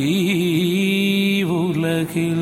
ഈ 0.00 1.42
ഉലകിൽ 1.52 2.40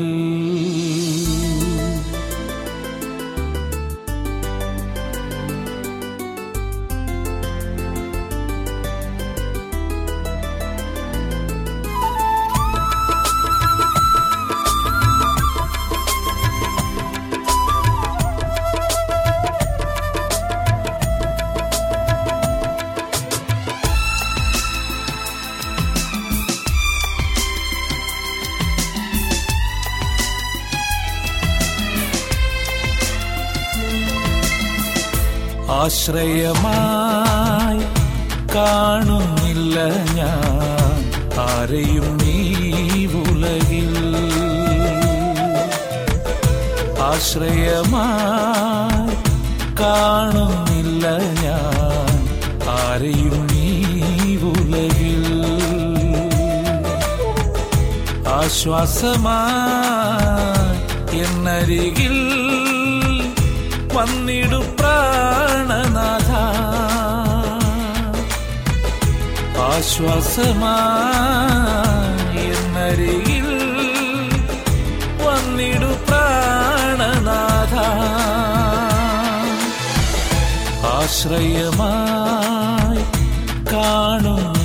ആശ്രയമായി 36.07 37.79
കാണുന്നില്ല 38.55 39.87
ഞാൻ. 40.13 41.09
ആരെയും 41.39 42.17
നീ 42.17 43.05
ഉലകിൽ. 43.05 44.05
ആശ്രയമായി 47.01 49.15
കാണുന്നില്ല 49.79 51.17
ഞാൻ. 51.17 52.23
ആരെയും 52.69 53.51
നീ 53.51 54.35
ഉലകിൽ. 54.35 55.27
ആശ്വാസമായി 58.27 61.19
എന്നരികിൽ 61.19 62.26
ആശ്വാസമായി 69.77 70.93
എന്നരികിൽ 72.51 73.47
വന്നിടു 75.25 75.91
പ്രാണനാഥ. 76.07 77.73
ആശ്രയമായി 80.87 83.03
കാണുന്നില്ല 83.73 84.56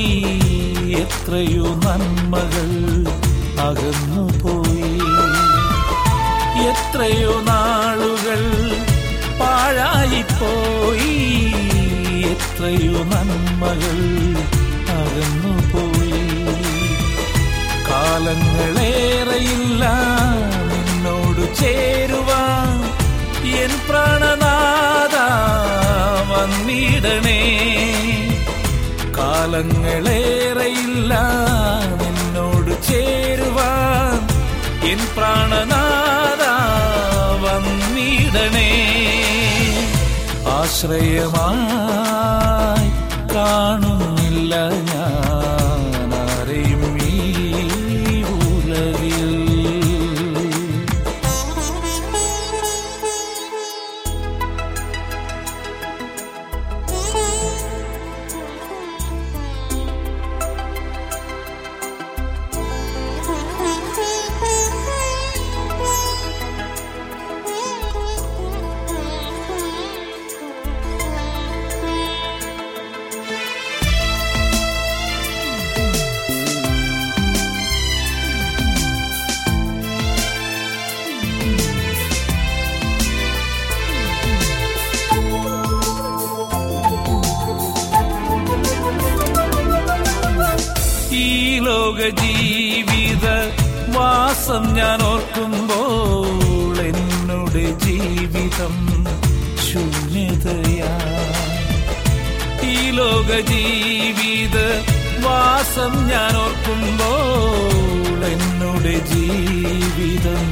എത്രയോ 0.94 1.64
നന്മകൾ 1.64 2.72
അകന്നുപോയി. 3.62 5.00
എത്രയോ 6.68 7.42
നാളുകൾ 7.42 8.44
പാഴായിപ്പോയി. 9.40 11.16
എത്രയോ 12.24 13.04
നന്മകൾ 13.04 14.00
അകന്നുപോയി. 14.92 16.28
കാലങ്ങളേറെയില്ല 17.90 19.86
നിന്നോട് 20.72 21.56
ചേരുവാൻ. 21.56 22.69
എൻ 23.64 23.74
പ്രാണനാഥ 23.90 25.16
വന്നിടണേ. 26.32 27.42
കാലങ്ങളേറെയില്ല 29.18 31.14
നിന്നോട് 32.02 32.84
ചേരുവാൻ. 32.84 34.20
എൻ 34.90 35.00
പ്രാണനാഥ 35.18 36.44
വന്നിടണേ. 37.44 38.72
ആശ്രയമായി 40.48 42.90
കാണുന്നില്ല 43.36 44.54
ലോക 91.90 92.10
ജീവിത 92.10 93.26
വാസം 93.98 94.74
ഞാൻ 94.74 95.02
ഓർക്കുമ്പോൾ 95.02 96.88
എന്നോട് 96.88 97.80
ജീവിതം 97.80 98.76
ശൂന്യതയാ. 99.68 100.98
ഈ 102.70 102.92
ലോക 102.92 103.40
ജീവിത 103.52 104.58
വാസം 105.26 106.08
ഞാൻ 106.08 106.38
ഓർക്കുമ്പോൾ 106.38 108.26
എന്നോട് 108.26 109.14
ജീവിതം 109.14 110.52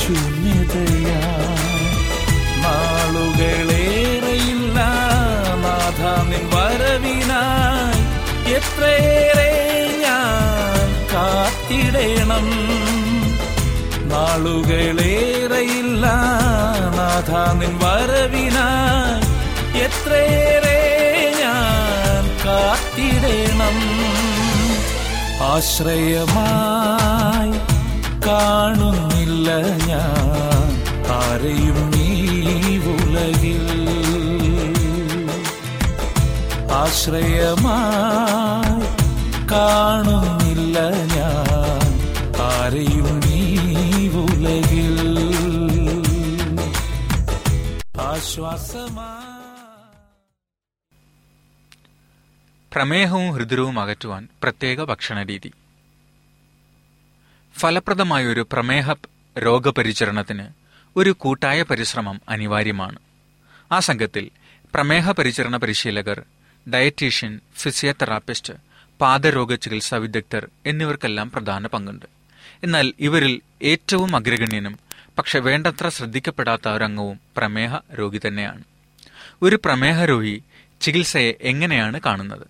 ശൂന്യതയാ. 0.00 1.22
നാളുകളേറെയില്ല 2.64 4.78
നാഥാമിൻ 5.64 6.44
വരവിനാ 6.54 7.42
എത്രയേറെ 8.56 9.52
കാത്തിടേണം. 11.22 12.46
നാളുകളേറെയില്ല 14.08 16.06
നാഥാനിൻ 16.98 17.74
വരവിനായി 17.82 19.28
എത്രയേറെ 19.78 20.80
ഞാൻ 21.40 22.24
കാത്തിടേണം. 22.46 23.78
ആശ്രയമായി 25.42 27.52
കാണുന്നില്ല 28.26 29.48
ഞാൻ 29.88 30.68
ആരെയും 31.18 31.78
നീ 31.90 32.08
ആശ്രയമായി 36.82 38.86
കാണുന്നില്ല 39.52 40.78
പ്രമേഹവും 52.72 53.32
ഹൃദ്രവും 53.32 53.80
അകറ്റുവാൻ 53.80 54.28
പ്രത്യേക 54.42 54.84
ഭക്ഷണരീതി. 54.84 55.52
ഫലപ്രദമായ 57.58 58.26
ഒരു 58.26 58.46
പ്രമേഹ 58.52 58.92
രോഗപരിചരണത്തിന് 59.38 60.48
ഒരു 60.96 61.10
കൂട്ടായ 61.10 61.62
പരിശ്രമം 61.62 62.20
അനിവാര്യമാണ്. 62.28 62.98
ആ 63.72 63.78
സംഘത്തിൽ 63.78 64.30
പ്രമേഹ 64.74 65.10
പരിചരണ 65.10 65.56
പരിശീലകർ 65.56 66.22
ഡയറ്റീഷ്യൻ 66.72 67.40
ഫിസിയോതെറാപ്പിസ്റ്റ് 67.56 68.54
പാദരോഗ 69.00 69.54
ചികിത്സാ 69.54 69.96
വിദഗ്ധർ 69.96 70.48
എന്നിവർക്കെല്ലാം 70.66 71.30
പ്രധാന 71.30 71.66
പങ്കുണ്ട്. 71.66 72.06
എന്നാൽ 72.62 72.92
ഇവരിൽ 73.00 73.40
ഏറ്റവും 73.62 74.16
അഗ്രഗണ്യനും 74.16 74.91
പക്ഷെ 75.22 75.38
വേണ്ടത്ര 75.38 75.88
ശ്രദ്ധിക്കപ്പെടാത്ത 75.88 76.68
ഒരംഗവും 76.68 77.20
പ്രമേഹ 77.36 77.76
രോഗി 77.98 78.20
തന്നെയാണ്. 78.26 78.64
ഒരു 79.42 79.56
പ്രമേഹ 79.64 80.04
രോഗി 80.04 80.42
ചികിത്സയെ 80.80 81.32
എങ്ങനെയാണ് 81.40 82.00
കാണുന്നത്? 82.00 82.46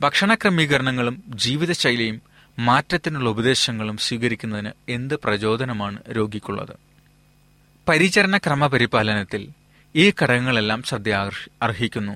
ഭക്ഷണ 0.00 0.34
ക്രമീകരണങ്ങളും 0.34 1.22
ജീവിതശൈലിയും 1.28 2.22
മാറ്റത്തിനുള്ള 2.58 3.30
ഉപദേശങ്ങളും 3.30 3.96
സ്വീകരിക്കുന്നതിന് 3.96 4.70
എന്ത് 4.88 5.14
പ്രചോദനമാണ് 5.14 5.98
രോഗിക്കുള്ളത്? 6.10 6.76
പരിചരണ 7.88 8.36
ക്രമപരിപാലനത്തിൽ 8.36 9.48
ഈ 9.96 10.12
ഘടകങ്ങളെല്ലാം 10.22 10.82
ശ്രദ്ധ 10.82 11.10
അർഹിക്കുന്നു. 11.62 12.12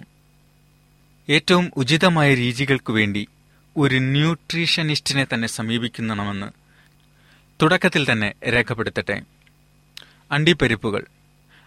ഏറ്റവും 1.30 1.72
ഉചിതമായ 1.76 2.34
രീതികൾക്കു 2.34 2.92
വേണ്ടി 2.92 3.28
ഒരു 3.76 3.96
ന്യൂട്രീഷനിസ്റ്റിനെ 3.96 5.26
തന്നെ 5.34 5.48
സമീപിക്കണമെന്ന് 5.48 6.46
തുടക്കത്തിൽ 7.62 8.12
തന്നെ 8.12 8.34
രേഖപ്പെടുത്തട്ടെ. 8.48 9.22
അണ്ടിപ്പരിപ്പുകൾ. 10.32 11.04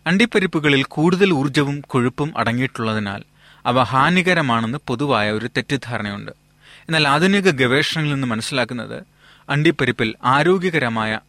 അണ്ടിപ്പരിപ്പുകളിൽ 0.07 0.83
കൂടുതൽ 0.83 1.31
ഊർജവും 1.31 1.81
കൊഴുപ്പും 1.81 2.33
അടങ്ങിയിട്ടുള്ളതിനാൽ 2.37 3.23
അവ 3.65 3.83
ഹാനികരമാണെന്ന് 3.83 4.77
പൊതുവായ 4.87 5.31
ഒരു 5.31 5.47
തെറ്റിദ്ധാരണയുണ്ട്. 5.47 6.31
എന്നാൽ 6.71 7.07
ആധുനിക 7.07 7.49
ഗവേഷണങ്ങളിൽ 7.49 8.13
നിന്ന് 8.13 8.27
മനസ്സിലാക്കുന്നത് 8.27 9.03
അണ്ടിപ്പരിപ്പിൽ 9.49 10.15
ആരോഗ്യകരമായ 10.23 11.19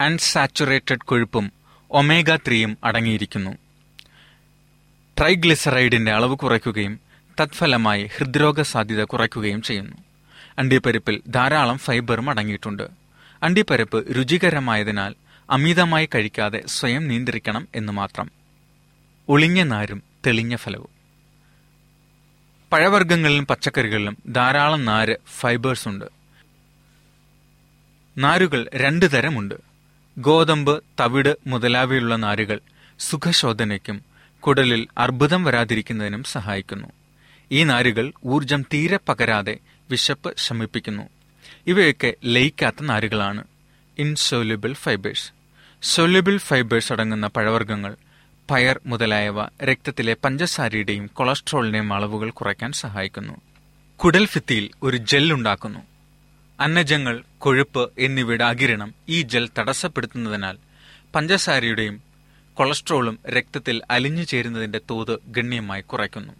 അൺസാച്ചുറേറ്റഡ് 0.00 1.04
കൊഴുപ്പും 1.04 1.52
ഒമേഗ 1.90 2.36
ത്രീയും 2.36 2.78
അടങ്ങിയിരിക്കുന്നു. 2.84 3.50
ട്രൈഗ്ലിസറൈഡിന്റെ 5.18 6.12
അളവ് 6.12 6.36
കുറയ്ക്കുകയും 6.36 7.00
തത്ഫലമായി 7.40 8.10
ഹൃദ്രോഗ 8.16 8.62
സാധ്യത 8.62 9.04
കുറയ്ക്കുകയും 9.04 9.62
ചെയ്യുന്നു. 9.62 9.96
അണ്ടിപ്പരിപ്പിൽ 10.58 11.22
ധാരാളം 11.28 11.78
ഫൈബറും 11.78 12.30
അടങ്ങിയിട്ടുണ്ട്. 12.30 12.88
അണ്ടിപ്പരിപ്പ് 13.42 14.16
രുചികരമായതിനാൽ 14.18 15.14
അമിതമായി 15.50 16.08
കഴിക്കാതെ 16.14 16.62
സ്വയം 16.66 17.08
നിയന്ത്രിക്കണം 17.08 17.68
എന്ന് 17.74 17.92
മാത്രം. 17.92 18.30
ഒളിഞ്ഞ 19.28 19.62
നാരും 19.62 20.02
തെളിഞ്ഞ 20.26 20.56
ഫലവും. 20.56 20.88
പഴവർഗങ്ങളിലും 22.72 23.46
പച്ചക്കറികളിലും 23.46 24.18
ധാരാളം 24.28 24.84
നാര് 24.84 25.16
ഫൈബേഴ്സ് 25.40 25.88
ഉണ്ട്. 25.88 26.04
നാരുകൾ 28.18 28.70
രണ്ടു 28.74 29.06
തരമുണ്ട്. 29.06 29.54
ഗോതമ്പ് 30.18 30.84
തവിട് 31.00 31.36
മുതലാവയുള്ള 31.46 32.16
നാരുകൾ 32.16 32.60
സുഖശോധനയ്ക്കും 32.98 34.04
കുടലിൽ 34.40 34.88
അർബുദം 34.98 35.44
വരാതിരിക്കുന്നതിനും 35.44 36.24
സഹായിക്കുന്നു. 36.24 36.88
ഈ 37.52 37.64
നാരുകൾ 37.64 38.12
ഊർജം 38.26 38.62
തീരെ 38.62 38.98
പകരാതെ 39.08 39.58
വിശപ്പ് 39.90 40.34
ശമിപ്പിക്കുന്നു. 40.36 41.02
ഇവയൊക്കെ 41.66 42.14
ലയിക്കാത്ത 42.24 42.76
നാരുകളാണ്. 42.82 43.44
ഇൻസോല്യുബിൾ 43.98 44.72
ഫൈബേഴ്സ് 44.72 45.32
സൊല്യൂബിൾ 45.82 46.38
ഫൈബേഴ്സ് 46.38 46.92
അടങ്ങുന്ന 46.92 47.26
പഴവർഗങ്ങൾ 47.26 47.96
പയർ 48.50 48.80
മുതലായവ 48.86 49.44
രക്തത്തിലെ 49.44 50.16
പഞ്ചസാരയുടെയും 50.24 51.06
കൊളസ്ട്രോളിന്റെയും 51.06 51.92
അളവുകൾ 51.92 52.30
കുറയ്ക്കാൻ 52.30 52.72
സഹായിക്കുന്നു. 52.72 53.32
കുടൽ 53.96 54.26
ഫിത്തിയിൽ 54.26 54.70
ഒരു 54.82 54.96
ജെൽ 54.96 55.32
ഉണ്ടാക്കുന്നു. 55.32 55.80
അന്നജങ്ങൾ 56.60 57.24
കൊഴുപ്പ് 57.38 57.92
എന്നിവയുടെ 57.98 58.44
അകിരണം 58.44 58.94
ഈ 59.08 59.22
ജെൽ 59.22 59.48
തടസ്സപ്പെടുത്തുന്നതിനാൽ 59.58 60.58
പഞ്ചസാരയുടെയും 61.14 62.02
കൊളസ്ട്രോളും 62.54 63.18
രക്തത്തിൽ 63.28 63.82
അലിഞ്ഞു 63.90 64.22
ചേരുന്നതിന്റെ 64.22 64.80
തോത് 64.90 65.18
ഗണ്യമായി 65.28 65.82
കുറയ്ക്കുന്നു. 65.82 66.32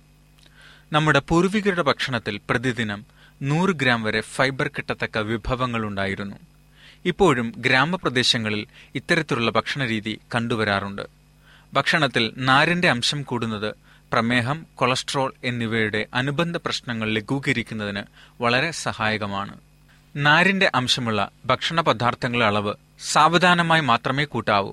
നമ്മുടെ 0.93 1.19
പൂർവികരുടെ 1.19 1.83
ഭക്ഷണത്തിൽ 1.83 2.41
പ്രതിദിനം 2.51 3.07
നൂറ് 3.43 3.71
ഗ്രാം 3.71 4.03
വരെ 4.03 4.21
ഫൈബർ 4.21 4.69
കിട്ടത്തക്ക 4.69 5.19
വിഭവങ്ങളുണ്ടായിരുന്നു 5.19 6.37
ഇപ്പോഴും 7.07 7.53
ഗ്രാമപ്രദേശങ്ങളിൽ 7.57 8.67
ഇത്തരത്തിലുള്ള 8.95 9.51
ഭക്ഷണരീതി 9.51 10.19
കണ്ടുവരാറുണ്ട്. 10.35 11.03
ഭക്ഷണത്തിൽ 11.73 12.33
നാരിന്റെ 12.37 12.91
അംശം 12.91 13.23
കൂടുന്നത് 13.23 13.75
പ്രമേഹം 14.13 14.67
കൊളസ്ട്രോൾ 14.75 15.35
എന്നിവയുടെ 15.45 16.07
അനുബന്ധ 16.15 16.57
പ്രശ്നങ്ങൾ 16.57 17.11
ലഘൂകരിക്കുന്നതിന് 17.11 18.03
വളരെ 18.41 18.71
സഹായകമാണ്. 18.71 19.55
നാരിന്റെ 20.17 20.71
അംശമുള്ള 20.75 21.31
ഭക്ഷണ 21.45 21.81
പദാർത്ഥങ്ങളുടെ 21.81 22.47
അളവ് 22.47 22.75
സാവധാനമായി 23.13 23.81
മാത്രമേ 23.81 24.25
കൂട്ടാവൂ. 24.25 24.73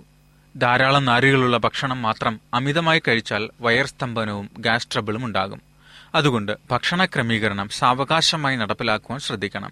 ധാരാളം 0.57 1.05
നാരുകളുള്ള 1.05 1.57
ഭക്ഷണം 1.57 2.01
മാത്രം 2.01 2.39
അമിതമായി 2.53 3.01
കഴിച്ചാൽ 3.07 3.49
വയർ 3.61 3.85
സ്തംഭനവും 3.85 4.49
ഗ്യാസ് 4.59 4.87
ട്രബിളും 4.93 5.25
ഉണ്ടാകും. 5.25 5.61
അതുകൊണ്ട് 6.15 6.51
ഭക്ഷണ 6.71 7.05
ക്രമീകരണം 7.05 7.69
സാവകാശമായി 7.69 8.55
നടപ്പിലാക്കുവാൻ 8.55 9.19
ശ്രദ്ധിക്കണം. 9.19 9.71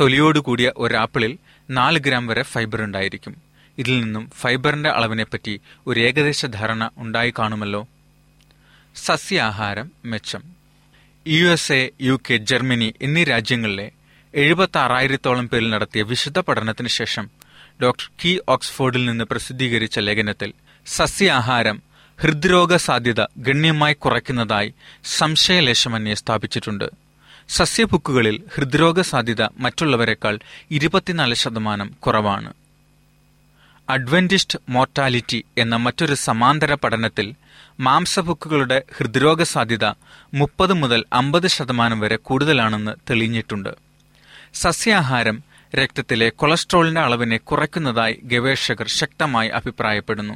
തൊലിയോടുകൂടിയ 0.00 0.72
ഒരാപ്പിളിൽ 0.76 1.38
നാല് 1.70 1.98
ഗ്രാം 1.98 2.26
വരെ 2.26 2.42
ഫൈബർ 2.42 2.82
ഉണ്ടായിരിക്കും. 2.82 3.36
ഇതിൽ 3.78 4.00
നിന്നും 4.00 4.30
ഫൈബറിന്റെ 4.40 4.90
അളവിനെപ്പറ്റി 4.90 5.60
ഒരു 5.86 6.00
ഏകദേശ 6.00 6.46
ധാരണ 6.46 6.90
ഉണ്ടായി 6.96 7.34
കാണുമല്ലോ. 7.38 7.88
സസ്യാഹാരം 8.96 9.90
മെച്ചം. 10.04 10.42
U 11.26 11.44
S 11.46 11.72
A 11.72 11.90
U 12.00 12.20
K 12.30 12.36
Germany 12.36 12.94
എന്നീ 13.02 13.24
രാജ്യങ്ങളിലെ 13.24 13.90
എഴുപത്തി 14.34 14.78
ആറായിരത്തോളം 14.78 15.48
പേരിൽ 15.48 15.70
നടത്തിയ 15.70 16.02
വിശുദ്ധ 16.02 16.38
പഠനത്തിന് 16.38 16.88
ശേഷം 16.88 17.30
ഡോക്ടർ 17.82 18.10
കി 18.24 18.40
ഓക്സ്ഫോർഡിൽ 18.48 19.04
നിന്ന് 19.04 19.24
പ്രസിദ്ധീകരിച്ച 19.24 19.98
ലേഖനത്തിൽ 19.98 20.52
സസ്യാഹാരം 20.86 21.82
ഹൃദ്രോഗ 22.20 22.76
സാധ്യത 22.76 23.24
ഗണ്യമായി 23.38 23.94
കുറയ്ക്കുന്നതായി 23.94 24.74
സംശയലേശമന്യെ 25.04 26.14
സ്ഥാപിച്ചിട്ടുണ്ട്. 26.14 27.03
സസ്യഭുക്കുകളിൽ 27.48 28.42
ഹൃദ്രോഗ 28.54 29.00
സാധ്യത 29.00 29.42
മറ്റുള്ളവരെക്കാൾ 29.42 30.38
ഇരുപത്തിനാല് 30.70 31.34
ശതമാനം 31.34 31.88
കുറവാണ്. 31.88 32.54
അഡ്വന്റിസ്റ്റ് 33.88 34.58
മോർട്ടാലിറ്റി 34.68 35.44
എന്ന 35.58 35.76
മറ്റൊരു 35.76 36.14
സമാന്തര 36.14 36.74
പഠനത്തിൽ 36.74 37.34
മാംസഭുക്കുകളുടെ 37.80 38.82
ഹൃദ്രോഗ 38.96 39.42
സാധ്യത 39.42 39.84
മുപ്പത് 40.34 40.72
മുതൽ 40.72 41.04
അമ്പത് 41.12 41.46
ശതമാനം 41.46 42.00
വരെ 42.00 42.16
കൂടുതലാണെന്ന് 42.16 42.92
തെളിഞ്ഞിട്ടുണ്ട്. 43.10 43.68
സസ്യാഹാരം 44.54 45.42
രക്തത്തിലെ 45.74 46.28
കൊളസ്ട്രോളിന്റെ 46.28 47.00
അളവിനെ 47.00 47.36
കുറയ്ക്കുന്നതായി 47.36 48.20
ഗവേഷകർ 48.22 48.88
ശക്തമായി 48.88 49.48
അഭിപ്രായപ്പെടുന്നു. 49.48 50.34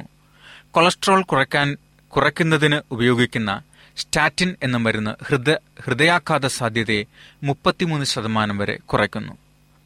കൊളസ്ട്രോൾ 0.71 1.21
കുറയ്ക്കാൻ 1.21 1.77
കുറയ്ക്കുന്നതിന് 2.07 2.81
ഉപയോഗിക്കുന്ന 2.91 3.61
സ്റ്റാറ്റിൻ 3.99 4.55
എന്ന 4.63 4.77
മരുന്ന് 4.77 5.23
ഹൃദയ 5.23 5.55
ഹൃദയാഘാത 5.81 6.45
സാധ്യതയെ 6.45 7.03
മുപ്പത്തിമൂന്ന് 7.43 8.05
ശതമാനം 8.05 8.57
വരെ 8.57 8.75
കുറയ്ക്കുന്നു. 8.75 9.33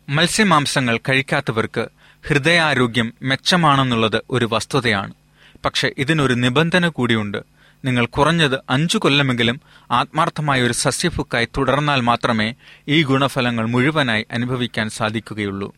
മത്സ്യമാംസങ്ങൾ 0.09 0.99
കഴിക്കാത്തവർക്ക് 1.09 1.87
ഹൃദയാരോഗ്യം 2.27 3.13
മെച്ചമാണെന്നുള്ളത് 3.21 4.21
ഒരു 4.29 4.49
വസ്തുതയാണ്. 4.51 5.13
പക്ഷെ 5.65 5.93
ഇതിനൊരു 5.97 6.33
നിബന്ധന 6.33 6.87
കൂടിയുണ്ട്. 6.87 7.37
നിങ്ങൾ 7.85 8.05
കുറഞ്ഞത് 8.05 8.59
അഞ്ചു 8.69 8.97
കൊല്ലമെങ്കിലും 8.97 9.61
ആത്മാർത്ഥമായ 9.91 10.61
ഒരു 10.61 10.73
സസ്യഭുക്കായി 10.73 11.47
തുടർന്നാൽ 11.57 12.01
മാത്രമേ 12.01 12.55
ഈ 12.87 13.03
ഗുണഫലങ്ങൾ 13.03 13.65
മുഴുവനായി 13.65 14.25
അനുഭവിക്കാൻ 14.31 14.89
സാധിക്കുകയുള്ളൂ. 14.89 15.75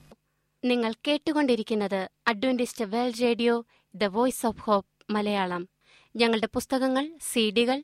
നിങ്ങൾ 0.64 0.94
കേട്ടുകൊണ്ടിരിക്കുന്നത് 1.08 2.10
Adventist 2.28 2.86
world 2.86 3.22
radio 3.22 3.66
the 3.96 4.04
voice 4.04 4.46
of 4.46 4.62
hope 4.62 5.14
Malayalam. 5.14 5.68
ഞങ്ങളുടെ 6.16 6.48
പുസ്തകങ്ങൾ 6.54 7.10
സീഡികൾ 7.34 7.84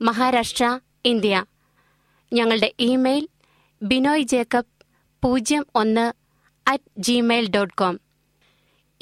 മഹാരാഷ്ട്ര 0.00 0.78
ഇന്ത്യ. 1.04 1.44
ഞങ്ങളുടെ 2.32 2.72
ഇമെയിൽ 2.78 3.28
ബിനോയ് 3.82 4.22
ജേക്കബ് 4.22 4.86
പൂജ്യം 5.24 5.66
ഒന്ന് 5.74 6.12
അറ്റ് 6.68 6.90
ജിമെയിൽ 6.98 7.50
ഡോട്ട് 7.50 7.74
കോം 7.74 8.00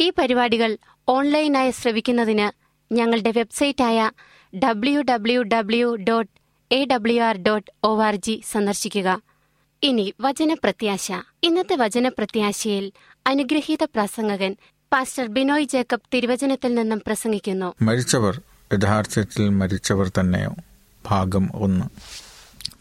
ഈ 0.01 0.13
പരിപാടികൾ 0.19 0.79
ഓൺലൈനായി 1.09 1.71
ശ്രവിക്കുന്നതിന് 1.71 2.67
ഞങ്ങളുടെ 2.95 3.33
വെബ്സൈറ്റായ 3.37 4.11
W 4.59 5.01
W 5.01 5.43
W 5.43 5.95
dot 5.95 6.33
A 6.75 6.85
W 6.85 7.23
R 7.23 7.37
dot 7.37 7.71
O 7.85 8.03
R 8.03 8.15
G 8.15 8.43
സന്ദർശിക്കുക. 8.51 9.23
ഇനി 9.83 10.15
വചനപ്രത്യാശ. 10.21 11.13
ഇന്നത്തെ 11.43 11.77
വചനപ്രത്യാശയിൽ 11.77 12.93
അനുഗ്രഹീത 13.27 13.85
പ്രസംഗകൻ 13.85 14.57
പാസ്റ്റർ 14.93 15.27
ബിനോയ് 15.27 15.65
ജേക്കബ് 15.65 16.09
തിരുവചനത്തിൽ 16.15 16.75
നിന്നും 16.75 17.03
പ്രസംഗിക്കുന്നു. 17.07 17.75
മരിച്ചവർ 17.83 18.41
യഥാർത്ഥത്തിൽ 18.75 19.49
മരിച്ചവർ 19.49 20.09
തന്നെയോ? 20.09 20.55
ഭാഗം 21.07 21.51
ഒന്ന്. 21.55 21.85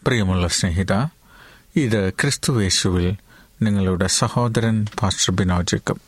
പ്രിയമുള്ള 0.04 0.48
സ്നേഹിത 0.48 0.92
ഇത് 1.76 2.12
ക്രിസ്തുവേശുവിൽ 2.12 3.16
നിങ്ങളുടെ 3.62 4.06
സഹോദരൻ 4.06 4.86
pastor 5.02 5.34
Bino 5.34 5.62
Jacob. 5.62 6.00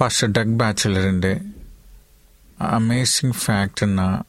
Pastor 0.00 0.28
Doug 0.28 0.56
ബാച്ചലറിന്റെ 0.56 1.40
amazing 2.60 3.34
fact 3.34 3.84
എന്ന 3.84 4.22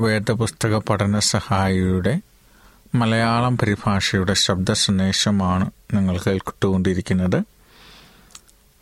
വേദപുസ്തക 0.00 0.76
പഠന 0.76 1.18
സഹായിയുടെ 1.18 2.20
മലയാളം 2.94 3.58
പരിഭാഷയുടെ 3.58 4.34
ശബ്ദ 4.34 4.72
സന്ദേശമാണ് 4.72 5.70
നിങ്ങൾ 5.94 6.18
കേട്ടുകൊണ്ടിരിക്കുന്നത് 6.18 7.44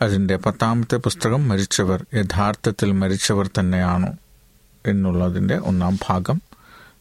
അതിന്റെ 0.02 0.36
പത്താമത്തെ 0.36 0.96
പുസ്തകം 0.96 1.48
മരിച്ചവർ 1.48 2.06
യഥാർത്ഥത്തിൽ 2.14 2.92
മരിച്ചവർ 2.92 3.50
തന്നെയാണോ 3.58 4.08
എന്നുള്ളതിന്റെ 4.86 5.56
ഒന്നാം 5.56 5.98
ഭാഗം. 6.08 6.40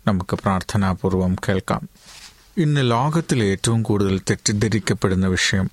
നമുക്ക് 0.07 0.35
പ്രാർത്ഥനാപൂർവം 0.35 1.35
കേൾക്കാം. 1.35 1.89
ഇന്ന് 2.57 2.91
ലോകത്തിൽ 2.91 3.43
ഏറ്റവും 3.43 3.83
കൂടുതൽ 3.83 4.19
തെറ്റിദ്ധരിക്കപ്പെടുന്ന 4.19 5.27
വിഷയം 5.27 5.71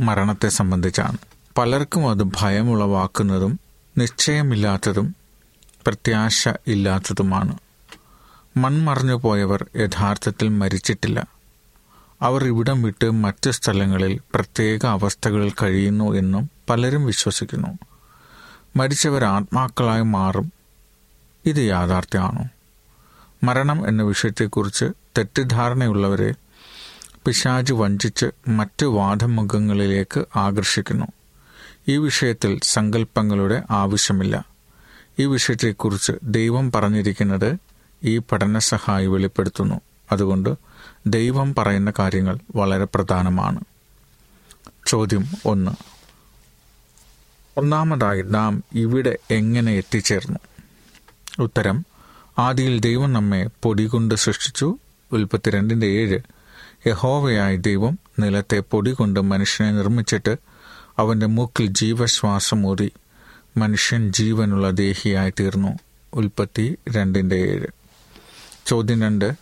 മരണത്തെ 0.00 0.48
സംബന്ധിച്ചാണ്. 0.48 1.18
പലർക്കും 1.58 2.10
അത് 2.10 2.22
ഭയമുളവാക്കുന്നതും 2.22 3.60
നിശ്ചയമില്ലാത്തതും 3.98 5.16
പ്രത്യാശ 5.86 6.48
ഇല്ലാത്തതുമാണ്. 6.66 7.58
മൺമറഞ്ഞു 8.56 9.14
പോയവർ 9.14 9.66
യഥാർത്ഥത്തിൽ 9.76 10.48
മരിച്ചിട്ടില്ല. 10.48 11.26
അവർ 12.22 12.46
ഇവിടം 12.46 12.82
വിട്ട് 12.82 13.10
മറ്റ് 13.10 13.50
സ്ഥലങ്ങളിൽ 13.50 14.20
പ്രത്യേക 14.34 14.86
അവസ്ഥകളിൽ 14.86 15.52
കഴിയുന്നു 15.62 16.12
എന്നും 16.12 16.50
പലരും 16.70 17.06
വിശ്വസിക്കുന്നു. 17.06 17.78
മരിച്ചവർ 18.76 19.24
ആത്മാക്കളായി 19.24 20.02
മാറും. 20.02 20.52
ഇത് 21.44 21.58
യാഥാർത്ഥ്യമാണോ. 21.58 22.48
മരണം 23.46 23.88
എന്ന 23.88 24.02
വിഷയത്തെക്കുറിച്ച് 24.02 24.84
തെറ്റിദ്ധാരണയുള്ളവരെ 25.18 26.34
പിശാജ് 27.26 27.72
വഞ്ചിച്ച് 27.72 28.26
മറ്റ് 28.48 28.86
വാദമുഖങ്ങളിലേക്ക് 28.86 30.24
ആകർഷിക്കുന്നു. 30.36 31.06
ഈ 31.88 31.96
വിഷയത്തിൽ 31.96 32.60
സങ്കല്പങ്ങളുടെ 32.62 33.62
ആവശ്യമില്ല. 33.70 34.44
ഈ 35.18 35.24
വിഷയത്തെക്കുറിച്ച് 35.24 36.12
ദൈവം 36.22 36.72
പറഞ്ഞിരിക്കുന്നത് 36.72 37.58
ഈ 38.04 38.18
പഠന 38.18 38.58
സഹായി 38.58 39.06
വെളിപ്പെടുത്തുന്നു. 39.06 39.80
അതുകൊണ്ട് 40.12 40.54
ദൈവം 41.06 41.54
പറയുന്ന 41.54 41.92
കാര്യങ്ങൾ 41.98 42.38
വളരെ 42.56 42.84
പ്രധാനമാണ്. 42.84 43.60
ചോദ്യം 44.86 45.24
ഒന്ന്. 45.46 45.70
ഒന്നാമതായി 47.56 48.22
നാം 48.22 48.64
ഇവിടെ 48.74 49.18
എങ്ങനെ 49.30 49.72
എത്തിച്ചേർന്നു? 49.72 50.38
ഉത്തരം 51.38 51.86
ആദിയിൽ 52.38 52.80
ദൈവം 52.80 53.12
നമ്മെ 53.12 53.48
പൊടികൊണ്ട് 53.62 54.14
സൃഷ്ടിച്ചു. 54.14 54.78
ഉൽപ്പത്തി 55.12 55.50
രണ്ടിന്റെ 55.50 55.86
ഏഴ്. 55.86 56.18
യഹോവയായി 56.86 57.56
ദൈവം 57.56 57.98
നിലത്തെ 58.18 58.58
പൊടികൊണ്ട് 58.70 59.20
മനുഷ്യനെ 59.20 59.72
നിർമ്മിച്ചിട്ട് 59.72 60.36
അവന്റെ 60.98 61.26
മൂക്കിൽ 61.26 61.66
ജീവശ്വാസം 61.66 62.66
ഊതി. 62.66 62.92
മനുഷ്യൻ 63.56 64.12
ജീവനുള്ള 64.12 64.70
ദേഹിയായി 64.70 65.32
തീർന്നു. 65.40 65.78
ഉൽപ്പത്തി 66.14 66.76
രണ്ടിന്റെ 66.90 67.36
ഏഴ്. 67.36 67.66
ചോദ്യം 68.66 69.02
രണ്ട്. 69.02 69.32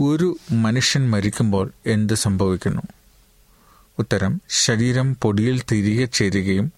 ഒരു 0.00 0.36
മനുഷ്യൻ 0.52 1.10
മരിക്കുമ്പോൾ 1.10 1.72
എന്ത് 1.86 2.12
സംഭവിക്കുന്നു? 2.12 2.82
ഉത്തരം 3.98 4.40
ശരീരം 4.48 5.16
പൊടിയിൽ 5.22 5.62
തിരികെ 5.72 6.04
ചേരുകയും 6.04 6.72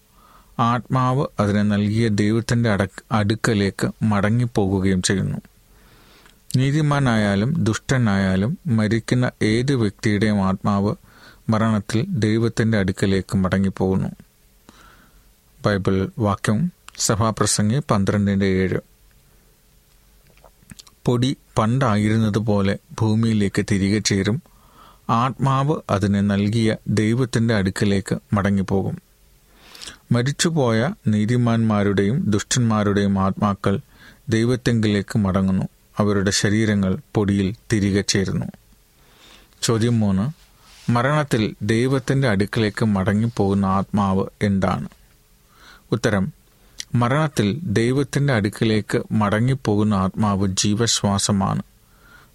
ആത്മാവ് 0.60 1.26
അതിനെ 1.40 1.62
നൽകിയ 1.62 2.08
ദൈവത്തിന്റെ 2.08 2.70
അട 2.70 2.86
അടുക്കലേക്ക് 3.12 3.90
മടങ്ങിപ്പോകുകയും 4.02 5.02
ചെയ്യുന്നു. 5.02 5.38
നീതിമാനായാലും 6.56 7.64
ദുഷ്ടനായാലും 7.64 8.58
മരിക്കുന്ന 8.66 9.30
ഏത് 9.42 9.74
വ്യക്തിയുടെയും 9.74 10.44
ആത്മാവ് 10.44 10.94
മരണത്തിൽ 11.48 12.06
ദൈവത്തിന്റെ 12.08 12.78
അടുക്കലേക്ക് 12.78 13.36
മടങ്ങിപ്പോകുന്നു. 13.36 14.08
ബൈബിൾ 15.66 16.10
വാക്യം 16.18 16.72
സഭാപ്രസംഗി 16.98 17.82
പന്ത്രണ്ടിന്റെ 17.90 18.46
ഏഴ്. 18.46 18.78
പൊടി 21.06 21.36
പണ്ടായിരുന്നതുപോലെ 21.58 22.78
ഭൂമിയിലേക്ക് 23.00 23.66
തിരികെ 23.70 23.98
ചേരും. 23.98 24.42
ആത്മാവ് 25.10 25.76
അതിനെ 25.90 26.20
നൽകിയ 26.20 26.76
ദൈവത്തിന്റെ 26.88 27.54
അടുക്കലേക്ക് 27.54 28.18
മടങ്ങിപ്പോകും. 28.32 29.07
മരിച്ചുപോയ 30.12 30.90
നീതിമാന്മാരുടെയും 31.06 32.30
ദുഷ്ടന്മാരുടെയും 32.30 33.18
ആത്മാക്കൾ 33.18 33.80
ദൈവത്തെങ്കിലേക്ക് 34.28 35.18
മടങ്ങുന്നു. 35.18 35.64
അവരുടെ 35.98 36.30
ശരീരങ്ങൾ 36.30 36.98
പൊടിയിൽ 37.14 37.54
തിരികെ 37.72 38.00
ചേരുന്നു. 38.00 38.46
ചോദ്യം 39.62 40.00
മൂന്ന്. 40.00 40.30
മരണത്തിൽ 40.90 41.54
ദൈവത്തിന്റെ 41.62 42.28
അടുക്കിലേക്ക് 42.28 42.84
മടങ്ങിപ്പോകുന്ന 42.84 43.66
ആത്മാവ് 43.66 44.26
എന്താണ്? 44.42 44.88
ഉത്തരം. 45.92 46.32
മരണത്തിൽ 46.94 47.60
ദൈവത്തിന്റെ 47.62 48.32
അടുക്കിലേക്ക് 48.32 49.02
മടങ്ങിപ്പോകുന്ന 49.12 49.94
ആത്മാവ് 49.94 50.46
ജീവശ്വാസമാണ്. 50.48 51.62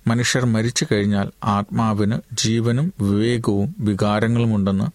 മനുഷ്യർ 0.07 0.45
മരിച്ചു 0.45 0.87
കഴിഞ്ഞാൽ 0.91 1.31
ആത്മാവിന് 1.43 2.19
ജീവനും 2.33 2.93
വിവേകവും 3.01 3.75
വികാരങ്ങളുമുണ്ടെന്ന് 3.79 4.85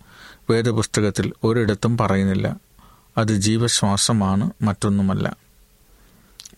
വേദപുസ്തകത്തിൽ 0.53 1.33
ഒരിടത്തും 1.45 1.99
പറയുന്നില്ല. 1.99 2.68
അത് 3.19 3.37
ജീവശ്വാസമാണ് 3.37 4.51
മറ്റൊന്നുമല്ല. 4.63 5.37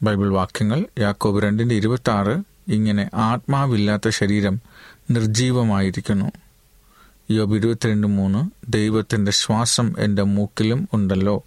ബൈബിൾ 0.03 0.29
വാക്യങ്ങൾ 0.29 0.85
യാക്കോബ് 0.99 1.43
രണ്ടിന്റെ 1.43 1.75
ഇരുപത്തി 1.75 2.11
ആറ് 2.11 2.43
ഇങ്ങനെ 2.69 3.11
ആത്മാവില്ലാത്ത 3.15 4.09
ശരീരം 4.09 4.61
നിർജീവമായിരിക്കുന്നു. 5.11 6.33
യോബ് 7.31 7.57
ഇരുപത്തിരണ്ട് 7.57 8.07
മൂന്ന് 8.07 8.73
ദൈവത്തിന്റെ 8.73 9.33
ശ്വാസം 9.33 9.95
എന്റെ 9.99 10.23
മൂക്കിലും 10.23 10.89
ഉണ്ടല്ലോ. 10.93 11.45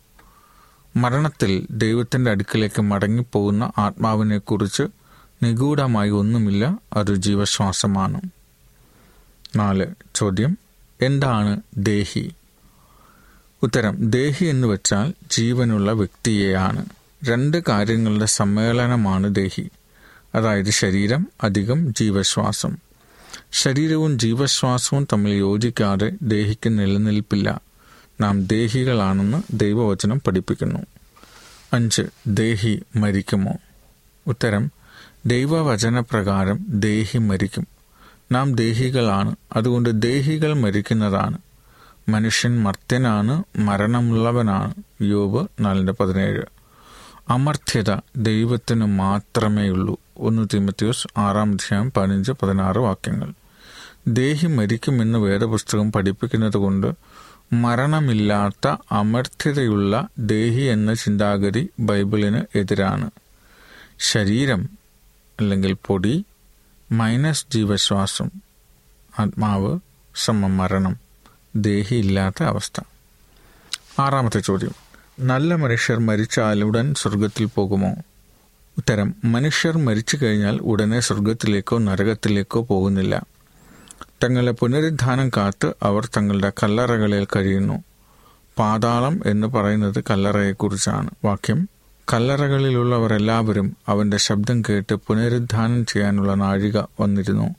മരണത്തിൽ 0.96 1.68
ദൈവത്തിന്റെ 1.72 2.32
അടുക്കിലേക്ക് 2.32 2.82
മടങ്ങിപ്പോകുന്ന 2.82 3.72
ആത്മാവിനെക്കുറിച്ച് 3.78 4.84
നിഗൂഢമായി 5.44 6.10
ഒന്നുമില്ല 6.10 6.78
അത് 6.94 7.16
ജീവശ്വാസമാണ്. 7.16 8.22
നാല് 9.56 9.86
ചോദ്യം 10.16 10.58
എന്താണ് 11.02 11.62
ദേഹി? 11.78 12.34
ഉത്തരം 13.64 14.10
ദേഹി 14.10 14.46
എന്ന് 14.46 14.68
വെച്ചാൽ 14.68 15.14
ജീവനുള്ള 15.32 15.92
വ്യക്തിയെയാണ്. 15.92 16.86
രണ്ട് 17.26 17.64
കാര്യങ്ങളുടെ 17.70 18.26
സമ്മേളനമാണ് 18.26 19.36
ദേഹി. 19.36 19.70
അതായത് 20.36 20.70
ശരീരം 20.70 21.28
അധികം 21.44 21.94
ജീവശ്വാസം. 21.94 22.78
ശരീരവും 23.52 24.20
ജീവശ്വാസവും 24.20 25.08
തമ്മിൽ 25.14 25.32
യോജിക്കാതെ 25.32 26.12
ദേഹിക്ക് 26.22 26.80
നിലനിൽപ്പില്ല. 26.80 27.62
നാം 28.22 28.46
ദേഹികളാണെന്ന് 28.46 29.44
ദൈവവചനം 29.52 30.22
പഠിപ്പിക്കുന്നു. 30.28 30.80
അഞ്ച് 31.74 32.02
ദേഹി 32.28 32.82
മരിക്കുമോ? 32.96 33.54
ഉത്തരം 34.28 34.72
ദൈവവചനപ്രകാരം 35.26 36.66
ദേഹി 36.70 37.18
മരിക്കും. 37.18 37.68
നാം 38.32 38.56
ദേഹികളാണ് 38.56 39.36
അതുകൊണ്ട് 39.56 40.02
ദേഹികൾ 40.02 40.54
മരിക്കുന്നതാണ്. 40.54 41.38
മനുഷ്യൻ 42.10 42.64
മർത്യനാണ് 42.64 43.44
മരണമുള്ളവനാണ്. 43.58 44.74
യോബ് 45.02 45.48
നാലിന്റെ 45.60 45.94
പതിനേഴ്. 45.94 46.42
അമർത്യത 47.30 47.96
ദൈവത്തിന് 48.18 48.86
മാത്രമേ 48.86 49.70
ഉള്ളൂ 49.70 50.00
ഒന്ന് 50.18 50.48
തിമത്യോസ് 50.54 51.08
ആറാം 51.18 51.52
അധ്യായം 51.52 51.92
പതിനഞ്ച് 51.92 52.32
പതിനാറ് 52.32 52.78
വാക്യങ്ങൾ. 52.78 53.34
ദേഹി 54.08 54.48
മരിക്കുമെന്ന് 54.48 55.20
വേദപുസ്തകം 55.20 55.92
പഠിപ്പിക്കുന്നത് 55.92 56.58
കൊണ്ട് 56.58 56.94
മരണമില്ലാത്ത 57.54 58.76
അമർത്യതയുള്ള 58.92 60.08
ദേഹി 60.20 60.62
എന്ന 60.62 60.94
ചിന്താഗതി 60.94 61.70
ബൈബിളിന് 61.80 62.58
എതിരാണ്. 62.58 63.12
ശരീരം 64.00 64.70
അല്ലെങ്കിൽ 65.40 65.78
പൊടി 65.86 66.26
മൈനസ് 66.92 67.46
ജീവശ്വാസം 67.54 68.32
ആത്മാവ് 69.20 69.80
സമം 70.16 70.58
മരണം 70.58 71.13
ദേഹിയില്ലാത്ത 71.56 72.44
അവസ്ഥ. 72.44 72.82
ആറാമത്തെ 74.00 74.40
ചോദ്യം. 74.40 74.72
നല്ല 75.20 75.56
മനുഷ്യർ 75.56 76.00
മരിച്ചാൽ 76.00 76.64
ഉടൻ 76.64 76.94
സ്വർഗത്തിൽ 76.94 77.50
പോകുമോ? 77.56 77.96
ഉത്തരം 78.78 79.16
മനുഷ്യർ 79.26 79.78
മരിച്ചു 79.78 80.18
കഴിഞ്ഞാൽ 80.24 80.58
ഉടനെ 80.58 81.00
സ്വർഗത്തിലേക്കോ 81.00 81.78
നരകത്തിലേക്കോ 81.78 82.62
പോകുന്നില്ല. 82.62 83.26
തങ്ങളുടെ 84.24 84.52
പുനരുദ്ധാനം 84.52 85.30
കാത്ത് 85.30 85.74
അവർ 85.84 86.06
തങ്ങളുടെ 86.06 86.52
കല്ലറകളിൽ 86.64 87.28
കഴിയുന്നു. 87.36 87.84
പാതാളം 88.60 89.20
എന്ന് 89.26 89.48
പറയുന്നത് 89.48 90.04
കല്ലറയെക്കുറിച്ചാണ്. 90.10 91.10
വാക്യം 91.26 91.70
കല്ലറകളിലുള്ളവരെല്ലാവരും 92.14 93.78
അവന്റെ 93.88 94.18
ശബ്ദം 94.18 94.62
കേട്ട് 94.62 94.96
പുനരുദ്ധാനം 94.96 95.86
ചെയ്യാനുള്ള 95.86 96.34
നാഴിക 96.34 96.78
വന്നിരുന്നു. 97.00 97.56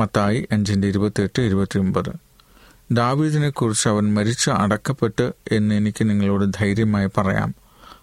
മത്തായി 0.00 0.48
അഞ്ചിന്റെ 0.52 0.88
ഇരുപത്തിയെട്ട് 0.88 1.42
ഇരുപത്തിയൊമ്പത് 1.42 2.31
ദാവീദിനെ 2.92 3.50
കുറിച്ച് 3.50 3.88
അവൻ 3.88 4.14
മരിച്ച് 4.14 4.50
അടക്കപ്പെട്ട് 4.50 5.32
എന്ന് 5.52 5.74
എനിക്ക് 5.74 6.10
നിങ്ങളോട് 6.10 6.52
ധൈര്യമായി 6.58 7.08
പറയാം. 7.18 7.54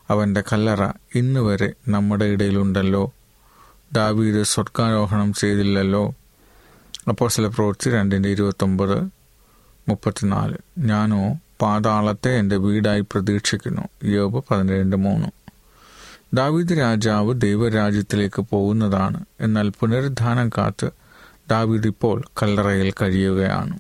അവന്റെ 0.10 0.44
കല്ലറ 0.54 0.92
ഇന്ന് 1.16 1.40
വരെ 1.40 1.74
നമ്മുടെ 1.88 2.26
ഇടയിലുണ്ടല്ലോ. 2.26 3.14
ദാവീദ് 3.94 4.44
സ്വർഗാരോഹണം 4.44 5.34
ചെയ്തില്ലല്ലോ. 5.34 6.16
അപ്പോൾ 7.10 7.30
ചില 7.30 7.48
പ്രവൃത്തി 7.48 7.90
രണ്ടിന്റെ 7.90 8.30
ഇരുപത്തൊമ്പത് 8.30 9.08
മുപ്പത്തിനാല്. 9.90 10.56
ഞാനോ 10.78 11.38
പാതാളത്തെ 11.62 12.40
എന്റെ 12.40 12.58
വീടായി 12.58 13.02
പ്രതീക്ഷിക്കുന്നു. 13.02 13.82
യോബ് 14.04 14.44
പതിനേഴ് 14.52 14.96
മൂന്ന്. 14.96 15.28
ദാവീദ് 16.34 16.80
രാജാവ് 16.80 17.42
ദൈവരാജ്യത്തിലേക്ക് 17.42 18.42
പോകുന്നതാണ്. 18.42 19.26
എന്നാൽ 19.42 19.70
പുനരുദ്ധാനം 19.70 20.50
കാത്ത് 20.50 20.90
ദാവീദ് 21.50 21.88
ഇപ്പോൾ 21.88 22.24
കല്ലറയിൽ 22.44 22.94
കഴിയുകയാണ്. 23.02 23.80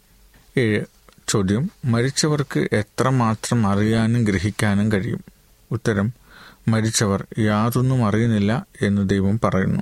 ഏഴ്. 0.57 0.98
ചോദ്യം 1.29 1.71
മരിച്ചവർക്ക് 1.85 2.69
എത്രമാത്രം 2.73 3.67
അറിയാനും 3.67 4.23
ഗ്രഹിക്കാനും 4.23 4.91
കഴിയും? 4.91 5.23
ഉത്തരം 5.71 6.13
മരിച്ചവർ 6.67 7.25
യാതൊന്നും 7.39 8.05
അറിയുന്നില്ല 8.07 8.65
എന്ന് 8.81 9.09
ദൈവം 9.09 9.39
പറയുന്നു. 9.43 9.81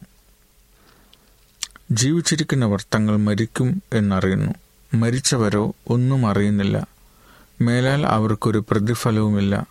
ജീവിച്ചിരിക്കുന്നവർ 1.92 2.86
തങ്ങൾ 2.96 3.18
മരിക്കും 3.18 3.84
എന്നറിയുന്നു. 3.94 4.54
മരിച്ചവരോ 4.94 5.74
ഒന്നും 5.88 6.28
അറിയുന്നില്ല. 6.28 6.88
മേലാൽ 7.62 8.06
അവർക്കൊരു 8.06 8.64
പ്രതിഫലവുമില്ല. 8.72 9.66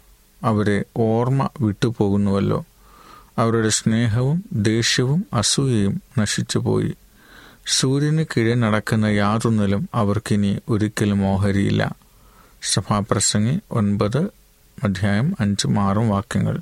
അവരെ 0.44 0.84
ഓർമ്മ 0.96 1.48
വിട്ടുപോകുന്നുവല്ലോ. 1.60 2.64
അവരുടെ 3.38 3.68
സ്നേഹവും 3.68 4.44
ദേഷ്യവും 4.52 5.26
അസൂയയും 5.32 6.02
നശിച്ചുപോയി. 6.18 6.94
സൂര്യന് 7.68 8.24
കീഴെ 8.24 8.54
നടക്കുന്ന 8.54 9.06
യാതൊന്നിലും 9.06 9.88
അവർക്കിനി 9.94 10.58
ഒരിക്കലും 10.68 11.26
ഓഹരിയില്ല. 11.26 11.94
സഭാപ്രസംഗി 12.62 13.58
ഒൻപത് 13.70 14.18
അധ്യായം 14.84 15.36
അഞ്ചും 15.40 15.80
ആറും 15.80 16.08
വാക്യങ്ങൾ. 16.08 16.60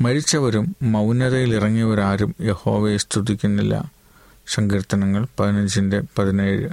മരിച്ചവരും 0.00 0.76
മൗനതയിൽ 0.82 1.54
ഇറങ്ങിയവരാരും 1.54 2.34
യഹോവയെ 2.40 2.96
സ്തുതിക്കുന്നില്ല. 2.96 3.92
സങ്കീർത്തനങ്ങൾ 4.46 5.26
പതിനഞ്ചിന്റെ 5.40 6.02
പതിനേഴ്. 6.18 6.68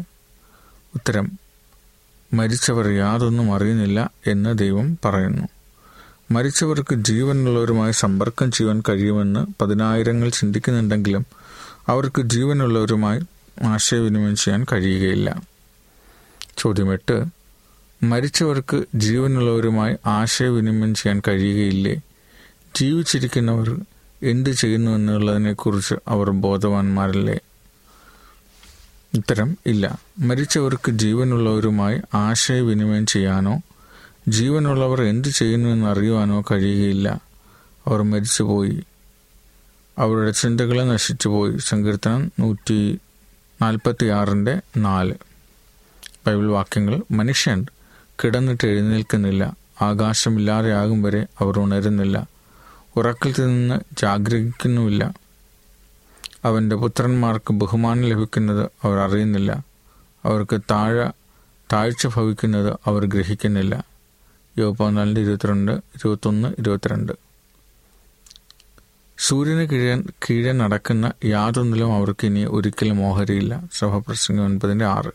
ഉത്തരം 0.96 1.32
മരിച്ചവർ 2.34 2.88
യാതൊന്നും 2.88 3.56
അറിയുന്നില്ല 3.56 4.12
എന്ന് 4.28 4.58
ദൈവം 4.58 4.98
പറയുന്നു. 5.06 5.48
മരിച്ചവർക്ക് 6.32 6.96
ജീവനുള്ളവരുമായി 6.96 7.92
സമ്പർക്കം 7.92 8.52
ചെയ്യാൻ 8.52 8.84
കഴിയുമെന്ന് 8.90 9.64
പതിനായിരങ്ങൾ 9.64 10.30
ചിന്തിക്കുന്നുണ്ടെങ്കിലും 10.30 11.26
അവർക്ക് 11.90 12.22
ജീവനുള്ളവരുമായി 12.22 13.22
ആശയവിനിമയം 13.64 14.36
ചെയ്യാൻ 14.36 14.66
കഴിയുകയില്ല. 14.72 15.42
ചോദ്യം 16.58 16.94
എട്ട്. 16.94 17.26
മരിച്ചവർക്ക് 18.04 18.84
ജീവനുള്ളവരുമായി 18.96 19.96
ആശയവിനിമയം 20.06 20.96
ചെയ്യാൻ 20.96 21.22
കഴിയുകയില്ലേ? 21.28 22.02
ജീവിച്ചിരിക്കുന്നവർ 22.76 23.80
എന്ത് 24.24 24.50
ചെയ്യുന്നു 24.50 24.92
എന്നുള്ളതിനെക്കുറിച്ച് 24.92 25.96
അവർ 26.08 26.30
ബോധവാന്മാരല്ലേ? 26.30 27.40
ഉത്തരം 29.18 29.58
ഇല്ല. 29.66 30.00
മരിച്ചവർക്ക് 30.20 30.92
ജീവനുള്ളവരുമായി 30.92 32.02
ആശയവിനിമയം 32.14 33.06
ചെയ്യാനോ 33.06 33.62
ജീവനുള്ളവർ 34.28 35.02
എന്ത് 35.02 35.28
ചെയ്യുന്നു 35.28 35.70
എന്ന് 35.70 35.88
അറിയുവാനോ 35.88 36.44
കഴിയുകയില്ല. 36.52 37.22
അവർ 37.88 38.02
മരിച്ചുപോയി. 38.02 38.84
അവരുടെ 40.00 40.32
ചിന്തകളെ 40.32 40.84
നശിച്ചുപോയി 40.84 41.58
സങ്കീർത്തനം 41.58 42.32
നൂറ്റി 42.40 43.00
നാൽപ്പത്തി 43.62 44.06
ആറിന്റെ 44.06 44.62
നാല്. 44.78 45.14
ബൈബിൾ 46.28 46.48
വാക്യങ്ങൾ 46.48 47.02
മനുഷ്യൻ 47.12 47.66
കിടന്നിട്ട് 48.24 48.68
എഴുന്നേൽക്കുന്നില്ല. 48.68 49.56
ആകാശമില്ലാതെ 49.82 50.74
ആകും 50.74 51.04
വരെ 51.04 51.28
അവർ 51.40 51.60
ഉണരുന്നില്ല. 51.60 52.28
ഉറക്കത്തിൽ 52.98 53.48
നിന്ന് 53.48 53.80
ജാഗ്രഹിക്കുന്നുമില്ല. 53.98 55.14
അവന്റെ 56.46 56.76
പുത്രന്മാർക്ക് 56.76 57.54
ബഹുമാനം 57.54 58.02
ലഭിക്കുന്നത് 58.02 58.70
അവർ 58.84 58.98
അറിയുന്നില്ല. 58.98 59.64
അവർക്ക് 60.26 60.62
താഴെ 60.72 61.12
താഴ്ച 61.74 62.08
ഭവിക്കുന്നത് 62.08 62.78
അവർ 62.86 63.06
ഗ്രഹിക്കുന്നില്ല. 63.06 63.84
യോ 64.58 64.74
പതിനാലിന്റെ 64.74 65.22
ഇരുപത്തിരണ്ട് 65.22 65.72
ഇരുപത്തൊന്ന് 65.72 66.54
ഇരുപത്തിരണ്ട്. 66.60 67.29
സൂര്യന് 69.22 69.70
കീഴൻ 69.70 70.04
കീഴെ 70.30 70.52
നടക്കുന്ന 70.52 71.12
യാതൊന്നിലും 71.26 71.94
അവർക്ക് 71.94 72.26
ഇനി 72.26 72.46
ഒരിക്കലും 72.46 73.06
ഓഹരിയില്ല. 73.06 73.64
സഭപ്രസംഗം 73.74 74.44
ഒൻപതിന്റെ 74.44 74.86
ആറ്. 74.86 75.12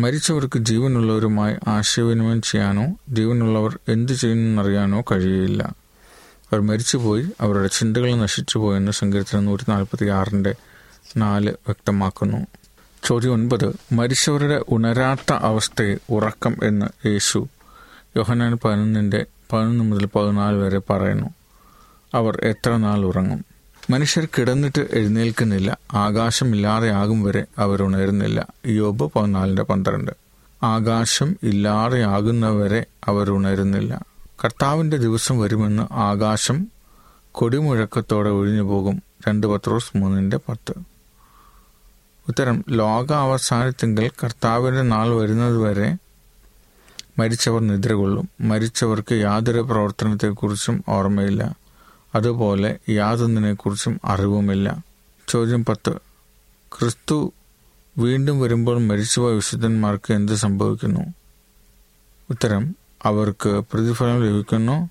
മരിച്ചവർക്ക് 0.00 0.58
ജീവനുള്ളവരുമായി 0.58 1.56
ആശയവിനിമയം 1.68 2.42
ചെയ്യാനോ 2.42 2.86
ജീവനുള്ളവർ 3.08 3.78
എന്തു 3.88 4.12
ചെയ്യുന്നെന്നറിയാനോ 4.12 5.00
കഴിയില്ല 5.00 5.62
അവർ 5.62 6.60
മരിച്ചുപോയി. 6.60 7.26
അവരുടെ 7.40 7.66
ചിന്തകൾ 7.66 8.14
നശിച്ചുപോയെന്ന് 8.14 8.92
സങ്കീർത്തനം 8.92 9.44
നൂറ്റി 9.44 9.70
നാൽപ്പത്തി 9.70 10.06
ആറിന്റെ 10.06 10.54
നാല് 11.16 11.50
വ്യക്തമാക്കുന്നു. 11.50 12.46
ചോദ്യം 13.04 13.32
ഒൻപത്. 13.32 13.94
മരിച്ചവരുടെ 13.94 14.64
ഉണരാത്ത 14.68 15.32
അവസ്ഥയെ 15.32 15.96
ഉറക്കം 16.10 16.56
എന്ന് 16.62 16.86
യേശു 17.06 17.48
യോഹനാൻ 18.16 18.58
പതിനൊന്നിന്റെ 18.64 19.26
പതിനൊന്ന് 19.52 19.84
മുതൽ 19.84 20.06
പതിനാല് 20.06 20.56
വരെ 20.56 20.78
പറയുന്നു. 20.78 21.30
അവർ 22.14 22.40
എത്ര 22.42 22.76
നാൾ 22.76 23.04
ഉറങ്ങും. 23.04 23.44
മനുഷ്യർ 23.90 24.28
കിടന്നിട്ട് 24.38 24.88
എഴുന്നേൽക്കുന്നില്ല. 24.92 25.78
ആകാശമില്ലാതെ 25.94 26.90
ആകും 26.90 27.22
വരെ 27.22 27.44
അവർ 27.58 27.82
ഉണരുന്നില്ല. 27.82 28.46
യോബ് 28.66 29.12
പതിനാലിന്റെ 29.16 29.62
പന്ത്രണ്ട്. 29.62 30.12
ആകാശം 30.62 31.36
ഇല്ലാതെ 31.42 32.02
ആകുന്നവരെ 32.02 32.84
അവർ 33.04 33.30
ഉണരുന്നില്ല. 33.30 34.04
കർത്താവിന്റെ 34.44 34.96
ദിവസം 34.96 35.40
വരുമെന്ന് 35.40 35.94
ആകാശം 35.94 36.66
കൊടിമുഴക്കത്തോടെ 37.32 38.30
ഒഴിഞ്ഞു 38.30 38.62
പോകും 38.62 39.02
രണ്ട് 39.28 39.46
പത്രോസ് 39.46 39.96
മൂന്നിന്റെ 39.96 40.36
പത്ത്. 40.36 40.74
ഉത്തരം 42.28 42.64
ലോക 42.68 43.12
അവസാനത്തെങ്കിൽ 43.12 44.10
കർത്താവിന്റെ 44.24 44.82
നാൾ 44.82 45.08
വരുന്നതുവരെ 45.08 45.96
മരിച്ചവർ 47.18 47.60
നിദ്രകൊള്ളും. 47.60 48.28
മരിച്ചവർക്ക് 48.40 49.12
യാതൊരു 49.12 49.60
പ്രവർത്തനത്തെക്കുറിച്ചും 49.60 50.84
ഓർമ്മയില്ല. 50.88 51.63
അതുപോലെ 52.14 52.78
യാതൊന്നിനെക്കുറിച്ചും 52.88 54.00
അറിവുമില്ല. 54.04 54.84
ചോദ്യം 55.28 55.64
പത്ത്. 55.64 55.92
ക്രിസ്തു 56.78 57.32
വീണ്ടും 57.98 58.40
വരുമ്പോൾ 58.40 58.78
മരിച്ചുപോയ 58.78 59.34
വിശുദ്ധന്മാർക്ക് 59.34 60.12
എന്ത് 60.12 60.32
സംഭവിക്കുന്നു? 60.32 61.00
ഉത്തരം 62.30 62.76
അവർക്ക് 63.04 63.48
പ്രതിഫലം 63.48 64.24
ലഭിക്കുന്നു. 64.24 64.90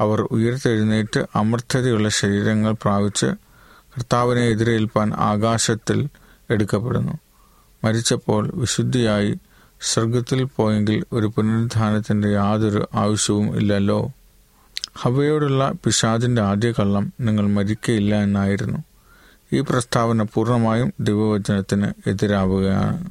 അവർ 0.00 0.20
ഉയർത്തെഴുന്നേറ്റ് 0.20 1.26
അമർത്ഥതയുള്ള 1.34 2.08
ശരീരങ്ങൾ 2.08 2.72
പ്രാപിച്ച് 2.72 3.26
കർത്താവിനെ 3.96 4.40
എതിരേൽപ്പാൻ 4.40 5.14
ആകാശത്തിൽ 5.14 6.08
എടുക്കപ്പെടുന്നു. 6.50 7.12
മരിച്ചപ്പോൾ 7.84 8.50
വിശുദ്ധിയായി 8.54 9.34
സ്വർഗത്തിൽ 9.80 10.44
പോയെങ്കിൽ 10.44 11.04
ഒരു 11.12 11.26
പുനരുദ്ധാനത്തിന്റെ 11.26 12.28
യാതൊരു 12.28 12.88
ആവശ്യവും 12.94 13.56
ഇല്ലല്ലോ. 13.56 14.12
ഹവയോടുള്ള 14.96 15.72
പിശാദിന്റെ 15.84 16.42
ആദ്യ 16.42 16.72
കള്ളം 16.72 17.12
നിങ്ങൾ 17.20 17.46
മരിക്കയില്ല 17.46 18.14
എന്നായിരുന്നു. 18.14 18.78
ഈ 19.52 19.60
പ്രസ്താവന 19.60 20.22
പൂർണമായും 20.22 20.92
ദൈവവചനത്തിന് 21.00 22.08
എതിരാവുകയാണ്. 22.08 23.10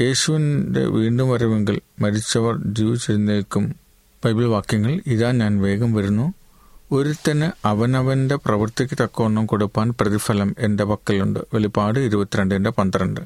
യേശുവിന്റെ 0.00 0.84
വീണ്ടും 0.84 1.30
വരവെങ്കിൽ 1.30 1.80
മരിച്ചവർ 2.00 2.56
ജീവിച്ചിരുന്നേക്കും 2.74 3.74
ബൈബിൾ 4.24 4.44
വാക്യങ്ങൾ 4.44 5.00
ഇതാ 5.06 5.32
ഞാൻ 5.32 5.62
വേഗം 5.62 5.92
വരുന്നു. 5.92 6.32
ഒരുത്തന് 6.92 7.66
അവനവന്റെ 7.66 8.34
പ്രവൃത്തിക്ക് 8.34 9.02
തക്കവണ്ണം 9.02 9.46
കൊടുപ്പാൻ 9.46 9.94
പ്രതിഫലം 10.00 10.56
എന്റെ 10.58 10.84
പക്കലുണ്ട്. 10.84 11.40
വെളിപ്പാട് 11.54 11.98
ഇരുപത്തിരണ്ടിന്റെ 11.98 12.70
പന്ത്രണ്ട്. 12.70 13.20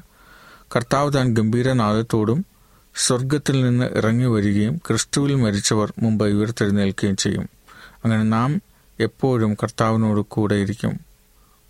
കർത്താവ് 0.75 1.13
താൻ 1.13 1.33
ഗംഭീരനാദത്തോടും 1.33 2.45
സ്വർഗത്തിൽ 2.95 3.63
നിന്ന് 3.63 3.85
ഇറങ്ങി 3.85 4.25
വരികയും 4.25 4.77
ക്രിസ്തുവിൽ 4.77 5.35
മരിച്ചവർ 5.35 5.93
മുമ്പ് 5.99 6.25
ഉയർത്തെഴുന്നേൽക്കുകയും 6.25 7.15
ചെയ്യും. 7.15 7.62
അങ്ങനെ 8.05 8.23
നാം 8.23 8.61
എപ്പോഴും 8.99 9.53
കർത്താവിനോട് 9.53 10.21
കൂടെ 10.21 10.55
ഇരിക്കും. 10.55 10.99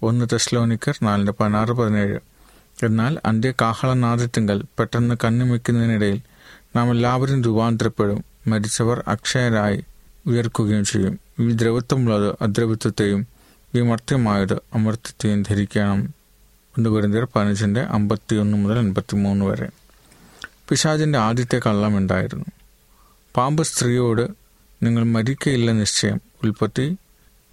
ഒന്ന് 0.01 0.25
തെസ്ലോനിക്കർ 0.33 0.99
നാലിന്റെ 1.03 1.33
പതിനാറ് 1.39 1.69
പതിനേഴ്. 1.69 2.19
എന്നാൽ 2.83 3.19
അന്ത്യ 3.25 3.51
കാഹളനാദത്തിങ്കൽ 3.51 4.63
പെട്ടെന്ന് 4.79 5.15
കണ്ണുമിക്കുന്നതിനിടയിൽ 5.23 6.21
നാം 6.75 6.91
എല്ലാവരും 6.91 7.43
രൂപാന്തരപ്പെടും. 7.43 8.25
മരിച്ചവർ 8.47 9.03
അക്ഷയരായി 9.07 9.83
ഉയർക്കുകയും 10.27 10.85
ചെയ്യും. 10.85 11.19
ഈ 11.39 11.51
ദ്രവത്വമുള്ളത് 11.51 12.35
അദ്രവത്വത്തെയും 12.41 13.27
ഈ 13.75 13.81
മർത്യമായത് 13.81 14.53
അമർത്യത്തെയും 14.53 15.43
ധരിക്കണം. 15.43 16.13
ഒന്ന് 16.77 16.89
കുരിന്തിയർ 16.89 17.27
പതിനഞ്ചിന്റെ 17.35 17.81
അമ്പത്തിയൊന്ന് 17.81 18.57
മുതൽ 18.57 18.77
അൻപത്തിമൂന്ന് 18.79 19.45
വരെ. 19.45 19.69
പിശാചിന്റെ 20.69 21.19
ആദ്യത്തെ 21.19 21.61
കള്ളം 21.65 21.97
ഉണ്ടായിരുന്നു 21.97 22.45
പാമ്പ് 23.35 23.63
സ്ത്രീയോട് 23.63 24.42
നിങ്ങൾ 24.83 25.03
മരിക്കയില്ല 25.03 25.71
നിശ്ചയം. 25.71 26.21
ഉൽപ്പത്തി 26.43 26.97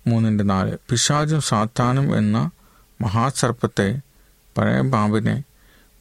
മൂന്നിന്റെ 0.07 0.45
നാല്. 0.45 0.77
പിശാചും 0.91 1.41
സാത്താനും 1.41 2.19
എന്ന 2.19 2.51
മഹാസർപ്പത്തെ 3.01 4.01
പഴയ 4.59 4.81
പാമ്പിനെ 4.81 5.45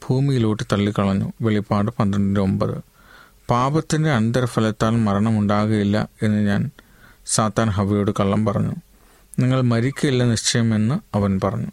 ഭൂമിയിലോട്ട് 0.10 0.64
തള്ളിക്കളഞ്ഞു. 0.72 1.34
വെളിപ്പാട് 1.42 1.92
പന്ത്രണ്ടിന്റെ 1.92 2.42
ഒമ്പത്. 2.42 2.82
പാപത്തിന്റെ 3.50 4.12
അന്തരഫലത്താൽ 4.12 4.90
മരണമുണ്ടാകുകയില്ല 4.90 6.08
എന്ന് 6.24 6.48
ഞാൻ 6.48 6.72
സാത്താൻ 7.26 7.70
ഹവയോട് 7.70 8.12
കള്ളം 8.12 8.46
പറഞ്ഞു. 8.46 8.76
നിങ്ങൾ 9.40 9.62
മരിക്കയില്ല 9.62 10.24
നിശ്ചയമെന്ന് 10.24 11.00
അവൻ 11.16 11.40
പറഞ്ഞു. 11.44 11.68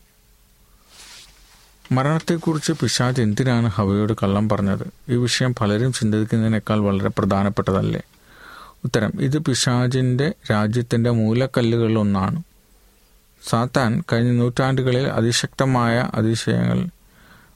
മരണത്തെക്കുറിച്ച് 1.92 2.73
പിശാജ് 2.73 3.23
എന്തിനാണ് 3.23 3.66
ഹവയോട് 3.66 4.12
കള്ളം 4.12 4.49
പറഞ്ഞത്? 4.49 5.12
ഈ 5.12 5.14
വിഷയം 5.14 5.55
പലരും 5.55 5.92
ചിന്തിക്കുന്നതിനേക്കാൾ 5.92 6.79
വളരെ 6.81 7.09
പ്രധാനപ്പെട്ടതല്ലേ? 7.09 8.01
ഉത്തരം 8.87 9.12
ഇത് 9.20 9.38
പിശാജിന്റെ 9.38 10.35
രാജ്യത്തിന്റെ 10.51 11.11
മൂലക്കല്ലുകളിലൊന്നാണ്. 11.11 12.38
സാത്താൻ 13.42 14.05
കഴിഞ്ഞ 14.12 14.31
നൂറ്റാണ്ടുകളിൽ 14.33 15.07
അതിശക്തമായ 15.09 16.11
അതിശയങ്ങൾ 16.14 16.79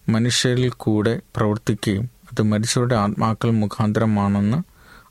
മനുഷ്യരിൽ 0.09 0.71
കൂടെ 0.77 1.21
പ്രവർത്തിക്കുകയും 1.37 2.05
അത് 2.29 2.43
മരിച്ചവരുടെ 2.43 2.97
ആത്മാക്കൾ 2.97 3.51
മുഖാന്തരമാണെന്ന് 3.51 4.59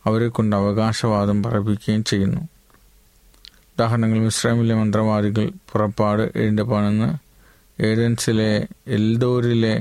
അവരെ 0.05 0.27
കൊണ്ട് 0.27 0.55
അവകാശവാദം 0.55 1.43
പറപ്പിക്കുകയും 1.43 2.03
ചെയ്യുന്നു. 2.03 2.41
ഉദാഹരണങ്ങൾ 3.73 4.19
മിശ്രമിലെ 4.19 4.75
മന്ത്രവാദികൾ 4.75 5.45
പുറപ്പാട് 5.71 6.31
ഏഴിന്റെ 6.35 6.63
പതിനൊന്ന് 6.63 7.09
ഏഡൻസിലെ 7.79 8.51
എൽദോരിലെ 8.87 9.75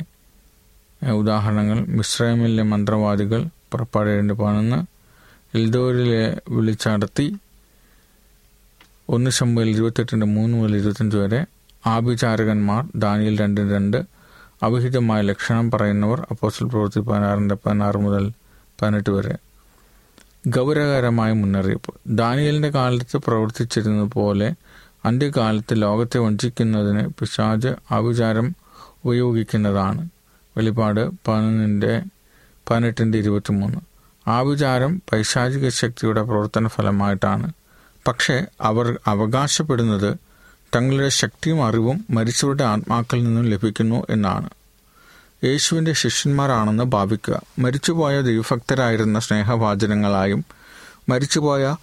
ഉദാഹരണങ്ങൾ 1.12 1.78
മിശ്രമിലെ 1.96 2.62
മന്ത്രവാദികൾ 2.62 3.40
പുറപ്പാട് 3.72 4.10
ഏഴിന്റെ 4.10 4.34
പതിനൊന്ന് 4.34 4.78
എൽദോരിലെ 5.54 6.36
വിളിച്ചടത്തി 6.48 7.36
ഒന്ന് 9.08 9.30
ശമ്പൽ 9.30 9.68
ഇരുപത്തെട്ടിന്റെ 9.68 10.26
മൂന്ന് 10.26 10.58
മുതൽ 10.58 10.76
ഇരുപത്തഞ്ച് 10.76 11.16
വരെ 11.16 11.46
ആഭിചാരകന്മാർ 11.86 12.84
ദാനിയിൽ 12.96 13.38
രണ്ടിന് 13.38 13.70
രണ്ട് 13.70 13.98
അവിഹിതമായ 14.62 15.20
ലക്ഷണം 15.22 15.70
പറയുന്നവർ 15.70 16.26
അപ്പോസ്റ്റൽ 16.30 16.66
പ്രവൃത്തി 16.66 17.00
പതിനാറിന്റെ 17.00 17.54
പതിനാറ് 17.54 17.96
മുതൽ 17.96 18.30
പതിനെട്ട് 18.82 19.10
വരെ 19.10 19.34
ഗൗരവകരമായ 20.48 21.32
മുന്നറിയിപ്പ്. 21.32 21.94
ദാനിയലിന്റെ 22.06 22.70
കാലത്ത് 22.70 23.16
പ്രവർത്തിച്ചിരുന്നത് 23.16 24.10
പോലെ 24.10 24.54
അന്ത്യകാലത്ത് 25.04 25.82
ലോകത്തെ 25.82 26.18
വഞ്ചിക്കുന്നതിന് 26.18 27.08
പിശാജ് 27.18 27.68
ആഭിചാരം 27.90 28.54
ഉപയോഗിക്കുന്നതാണ്. 29.04 30.08
വെളിപ്പാട് 30.56 31.10
പതിനൊന്നിന്റെ 31.28 32.02
പതിനെട്ടിന്റെ 32.70 33.18
ഇരുപത്തിമൂന്ന്. 33.18 33.87
ആവിചാരം 34.28 35.02
പൈശാചിക 35.12 35.68
ശക്തിയുടെ 35.68 36.22
പ്രവർത്തന 36.22 36.68
ഫലമായിട്ടാണ് 36.68 37.52
പക്ഷേ 38.08 38.44
അവർ 38.60 38.98
അവകാശപ്പെടുന്നത് 39.06 40.16
തങ്ങളുടെ 40.76 41.08
ശക്തിയും 41.08 41.66
അറിവും 41.66 42.04
മരിച്ചവരുടെ 42.10 42.64
ആത്മാക്കളിൽ 42.64 43.24
നിന്നും 43.24 43.44
ലഭിക്കുന്നു 43.44 44.06
എന്നാണ്. 44.10 44.50
യേശുവിന്റെ 45.44 45.92
ശിഷ്യന്മാരാണെന്ന് 45.92 46.84
ഭാവിക്കുക. 46.84 47.40
മരിച്ചുപോയ 47.58 48.20
ദൈവഭക്തരായിരുന്ന 48.20 49.18
സ്നേഹവാചനങ്ങളായും 49.18 50.44
മരിച്ചുപോയ 51.08 51.76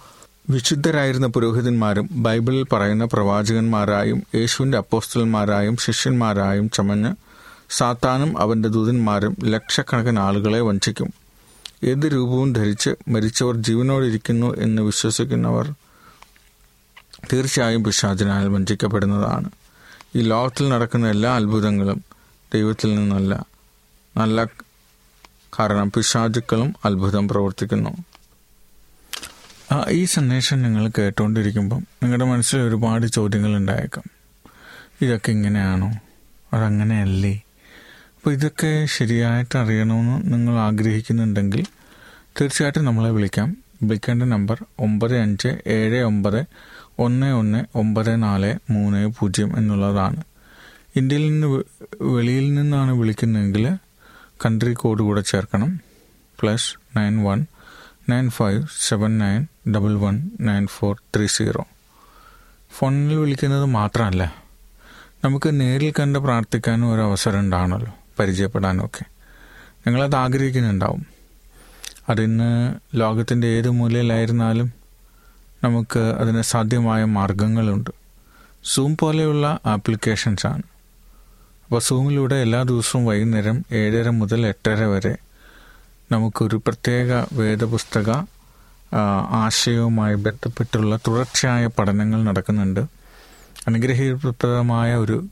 വിശുദ്ധരായിരുന്ന 0.50 1.26
പുരോഹിതന്മാരും 1.26 2.08
ബൈബിളിൽ 2.12 2.62
പറയുന്ന 2.72 3.04
പ്രവാചകന്മാരായും 3.04 4.22
യേശുവിന്റെ 4.34 4.78
അപ്പോസ്റ്റലന്മാരായും 4.78 5.76
ശിഷ്യന്മാരായും 5.76 6.70
ചമഞ്ഞ് 6.70 7.14
സാത്താനും 7.70 8.40
അവന്റെ 8.40 8.68
ദൂതന്മാരും 8.68 9.36
ലക്ഷക്കണക്കിന് 9.44 10.20
ആളുകളെ 10.20 10.60
വഞ്ചിക്കും. 10.60 11.25
ഏത് 11.84 12.12
രൂപവും 12.12 12.52
ധരിച്ച് 12.52 12.90
മരിച്ചവർ 13.08 13.56
ജീവനോടിരിക്കുന്നു 13.56 14.56
എന്ന് 14.56 14.82
വിശ്വസിക്കുന്നവർ 14.82 15.74
തീർച്ചയായും 17.32 17.84
പിശാചിനാൽ 17.84 18.48
വഞ്ചിക്കപ്പെടുന്നതാണ്. 18.48 19.50
ഈ 20.16 20.20
ലോകത്തിൽ 20.20 20.68
നടക്കുന്ന 20.68 21.10
എല്ലാ 21.10 21.36
അത്ഭുതങ്ങളും 21.36 22.04
ദൈവത്തിൽ 22.54 22.94
നിന്നല്ല. 22.94 23.46
നല്ല 24.16 24.44
കാരണം 25.58 25.90
പിശാചുക്കളും 25.90 26.74
അത്ഭുതം 26.84 27.28
പ്രവർത്തിക്കുന്നു. 27.28 27.90
ഈ 29.90 30.04
സന്ദേശം 30.04 30.62
നിങ്ങൾ 30.62 30.90
കേട്ടുകൊണ്ടിരിക്കുമ്പം 30.98 31.86
നിങ്ങളുടെ 32.02 32.24
മനസ്സിൽ 32.24 32.58
ഒരുപാട് 32.58 33.06
ചോദ്യങ്ങൾ 33.06 33.56
ഉണ്ടായേക്കാം. 33.56 34.04
ഇതൊക്കെ 35.02 35.30
ഇങ്ങനെയാണോ? 35.30 35.92
അതങ്ങനെയല്ലേ? 36.52 37.42
അപ്പോൾ 38.26 38.36
ഇതൊക്കെ 38.36 38.86
ശരിയായിട്ട് 38.94 39.56
അറിയണമെന്ന് 39.58 40.32
നിങ്ങൾ 40.32 40.54
ആഗ്രഹിക്കുന്നുണ്ടെങ്കിൽ 40.58 41.66
തീർച്ചയായിട്ടും 42.38 42.84
നമ്മളെ 42.84 43.10
വിളിക്കാം. 43.10 43.56
വിളിക്കേണ്ട 43.82 44.22
നമ്പർ 44.22 44.64
ഒമ്പത് 44.78 45.14
അഞ്ച് 45.18 45.50
ഏഴ് 45.66 46.00
ഒമ്പത് 46.02 46.38
ഒന്ന് 46.98 47.26
ഒന്ന് 47.32 47.78
ഒമ്പത് 47.78 48.22
നാല് 48.22 48.50
മൂന്ന് 48.70 49.00
പൂജ്യം 49.18 49.58
എന്നുള്ളതാണ്. 49.58 50.22
ഇന്ത്യയിൽ 50.96 51.26
നിന്ന് 51.28 51.46
വെളിയിൽ 52.14 52.54
നിന്നാണ് 52.54 52.92
വിളിക്കുന്നതെങ്കിൽ 52.92 53.66
കൺട്രി 54.44 54.72
കോഡ് 54.72 55.02
കൂടെ 55.02 55.20
ചേർക്കണം. 55.20 55.70
Plus 56.40 56.98
nine 56.98 57.22
one 57.24 57.46
nine 58.08 58.30
five 58.30 58.66
seven 58.78 59.18
nine 59.18 59.46
double 59.68 59.94
one 59.98 60.18
nine 60.40 60.66
four 60.66 60.96
three 61.16 61.26
zero 61.26 61.64
ഫോണിൽ 62.78 63.14
വിളിക്കുന്നത് 63.14 63.64
മാത്രമല്ല 63.64 64.34
നമുക്ക് 65.24 65.60
നേരിൽ 65.60 65.92
കണ്ട് 66.00 66.18
പ്രാർത്ഥിക്കാനും 66.18 66.94
ഒരു 66.94 67.00
അവസരം 67.00 67.40
ഉണ്ടാകണമല്ലോ 67.40 67.94
പരിചയപ്പെടാനും 68.18 68.84
ഒക്കെ 68.84 69.04
നിങ്ങളത് 69.86 70.16
ആഗ്രഹിക്കുന്നുണ്ടാവും. 70.16 71.06
അതിന്ന് 72.08 72.74
ലോകത്തിന്റെ 72.94 73.46
ഏത് 73.46 73.70
മൂലയിലായിരുന്നാലും 73.70 74.72
നമുക്ക് 75.64 75.98
അതിന് 75.98 76.42
സാധ്യമായ 76.42 77.04
മാർഗങ്ങളുണ്ട്. 77.04 77.90
സൂം 78.64 78.96
പോലെയുള്ള 78.96 79.58
ആപ്ലിക്കേഷൻസാണ് 79.66 80.62
അപ്പോൾ 81.64 81.80
സൂമിലൂടെ 81.80 82.34
എല്ലാ 82.34 82.62
ദിവസവും 82.62 83.06
വൈകുന്നേരം 83.06 83.64
ഏഴര 83.72 84.08
മുതൽ 84.08 84.46
എട്ടര 84.46 84.84
വരെ 84.84 85.16
നമുക്കൊരു 86.12 86.56
പ്രത്യേക 86.56 87.12
വേദപുസ്തക 87.32 88.10
ആശയവുമായി 89.30 90.14
ബന്ധപ്പെട്ടുള്ള 90.14 90.96
തുടർച്ചയായ 90.96 91.66
പഠനങ്ങൾ 91.66 92.22
നടക്കുന്നുണ്ട്. 92.22 92.80
അനുഗ്രഹപ്രദമായ 93.68 94.94
ഒരു 94.94 95.26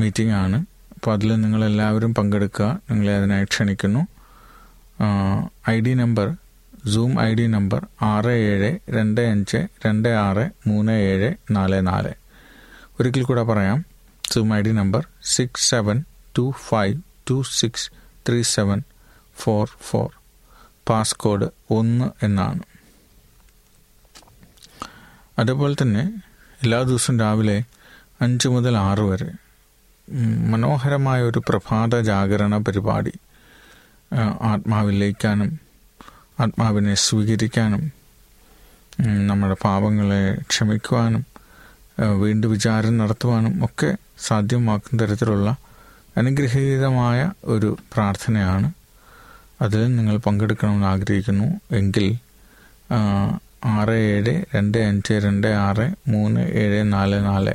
മീറ്റിംഗ് 0.00 0.32
ആണ്. 0.32 0.58
അപ്പോൾ 1.02 1.12
അതിൽ 1.12 1.40
നിങ്ങളെല്ലാവരും 1.40 2.14
പങ്കെടുക്കുക. 2.14 2.80
നിങ്ങളെ 2.90 3.16
അതിനായി 3.16 3.44
ക്ഷണിക്കുന്നു. 3.44 4.02
I 5.70 5.80
D 5.80 5.94
number 5.94 6.36
zoom 6.94 7.20
I 7.20 7.34
D 7.34 7.46
number 7.46 7.86
ആറ് 8.02 8.30
ഏഴ് 8.30 8.78
രണ്ട് 8.90 9.20
അഞ്ച് 9.20 9.66
രണ്ട് 9.86 10.08
ആറ് 10.08 10.44
മൂന്ന് 10.66 10.92
ഏഴ് 10.92 11.34
നാല് 11.50 11.86
നാല്. 11.86 12.12
ഒരിക്കൽ 13.00 13.22
കൂടെ 13.22 13.42
പറയാം. 13.42 13.84
Zoom 14.32 14.54
I 14.54 14.60
D 14.60 14.72
number 14.72 15.06
six 15.24 15.70
seven 15.70 16.04
two 16.38 16.52
five 16.68 17.00
two 17.30 17.42
six 17.52 17.90
three 18.28 18.42
seven 18.42 18.82
four 19.36 19.70
four. 19.82 20.10
Passcode 20.88 21.48
ഒന്ന് 21.70 22.24
എന്നാണ്. 22.24 22.62
അതുപോലെ 25.38 25.76
തന്നെ 25.82 26.22
എല്ലാ 26.62 26.82
ദിവസവും 26.82 27.20
രാവിലെ 27.20 27.62
അഞ്ച് 28.20 28.48
മുതൽ 28.48 28.76
ആറ് 28.76 29.00
വരെ 29.00 29.30
മനോഹരമായ 30.10 31.22
ഒരു 31.22 31.42
പ്രഭാത 31.48 32.00
ജാഗരണ 32.00 32.58
പരിപാടി. 32.58 33.12
ആത്മാവിൽ 34.42 34.98
ലയിക്കാനും 34.98 35.50
ആത്മാവിനെ 36.40 36.94
സ്വീകരിക്കാനും 36.94 37.82
നമ്മുടെ 39.26 39.56
പാപങ്ങളെ 39.64 40.36
ക്ഷമിക്കുവാനും 40.50 41.22
വീണ്ടും 42.20 42.50
വിചാരം 42.50 42.98
നടത്തുവാനും 42.98 43.64
ഒക്കെ 43.64 43.96
സാധ്യമാക്കുന്ന 44.18 45.02
തരത്തിലുള്ള 45.02 45.48
അനുഗ്രഹീതമായ 46.16 47.32
ഒരു 47.44 47.76
പ്രാർത്ഥനയാണ്. 47.92 48.72
അതിൽ 49.62 49.96
നിങ്ങൾ 49.96 50.16
പങ്കെടുക്കണമെന്ന് 50.16 50.86
ആഗ്രഹിക്കുന്നു 50.86 51.60
എങ്കിൽ 51.72 52.06
ആറ് 53.64 53.96
ഏഴ് 54.12 54.44
രണ്ട് 54.54 54.78
അഞ്ച് 54.78 55.12
രണ്ട് 55.12 55.46
ആറ് 55.46 55.94
മൂന്ന് 56.08 56.40
ഏഴ് 56.40 56.92
നാല് 56.92 57.24
നാല് 57.24 57.54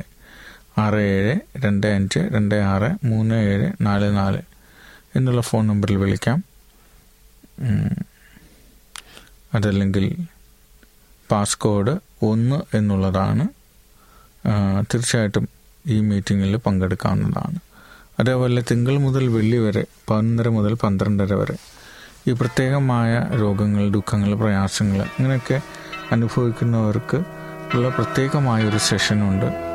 ആറ് 0.78 1.00
ഏഴ് 1.14 1.34
രണ്ട് 1.64 1.86
അഞ്ച് 1.86 2.18
രണ്ട് 2.34 2.54
ആറ് 2.54 3.06
മൂന്ന് 3.06 3.34
ഏഴ് 3.34 3.72
നാല് 3.80 4.16
നാല് 4.16 4.40
എന്നുള്ള 5.16 5.40
ഫോൺ 5.40 5.66
നമ്പറിൽ 5.66 5.96
വിളിക്കാം. 5.96 6.38
അതല്ലെങ്കിൽ 9.54 10.04
പാസ്കോഡ് 11.30 11.94
ഒന്ന് 12.22 12.76
എന്നുള്ളതാണ് 12.76 13.44
തീർച്ചയായിട്ടും 14.94 15.48
ഈ 15.86 16.00
മീറ്റിങ്ങിൽ 16.00 16.56
പങ്കെടുക്കാവുന്നതാണ്. 16.56 17.58
അതേപോലെ 18.20 18.62
തിങ്കൾ 18.70 18.98
മുതൽ 18.98 19.28
വെള്ളി 19.28 19.56
വരെ 19.56 19.84
പതിനൊന്നര 20.10 20.48
മുതൽ 20.48 20.74
പന്ത്രണ്ടര 20.74 21.34
വരെ 21.34 21.56
ഈ 22.28 22.32
പ്രത്യേകമായ 22.32 23.12
രോഗങ്ങൾ 23.42 23.84
ദുഃഖങ്ങൾ 23.90 24.34
പ്രയാസങ്ങൾ 24.34 25.00
അങ്ങനെയൊക്കെ 25.06 25.58
അനുഭവിക്കുന്നവർക്ക് 26.12 27.18
ഉള്ള 27.74 27.88
പ്രത്യേകമായ 27.88 28.60
ഒരു 28.68 28.80
സെഷനുണ്ട്. 28.88 29.67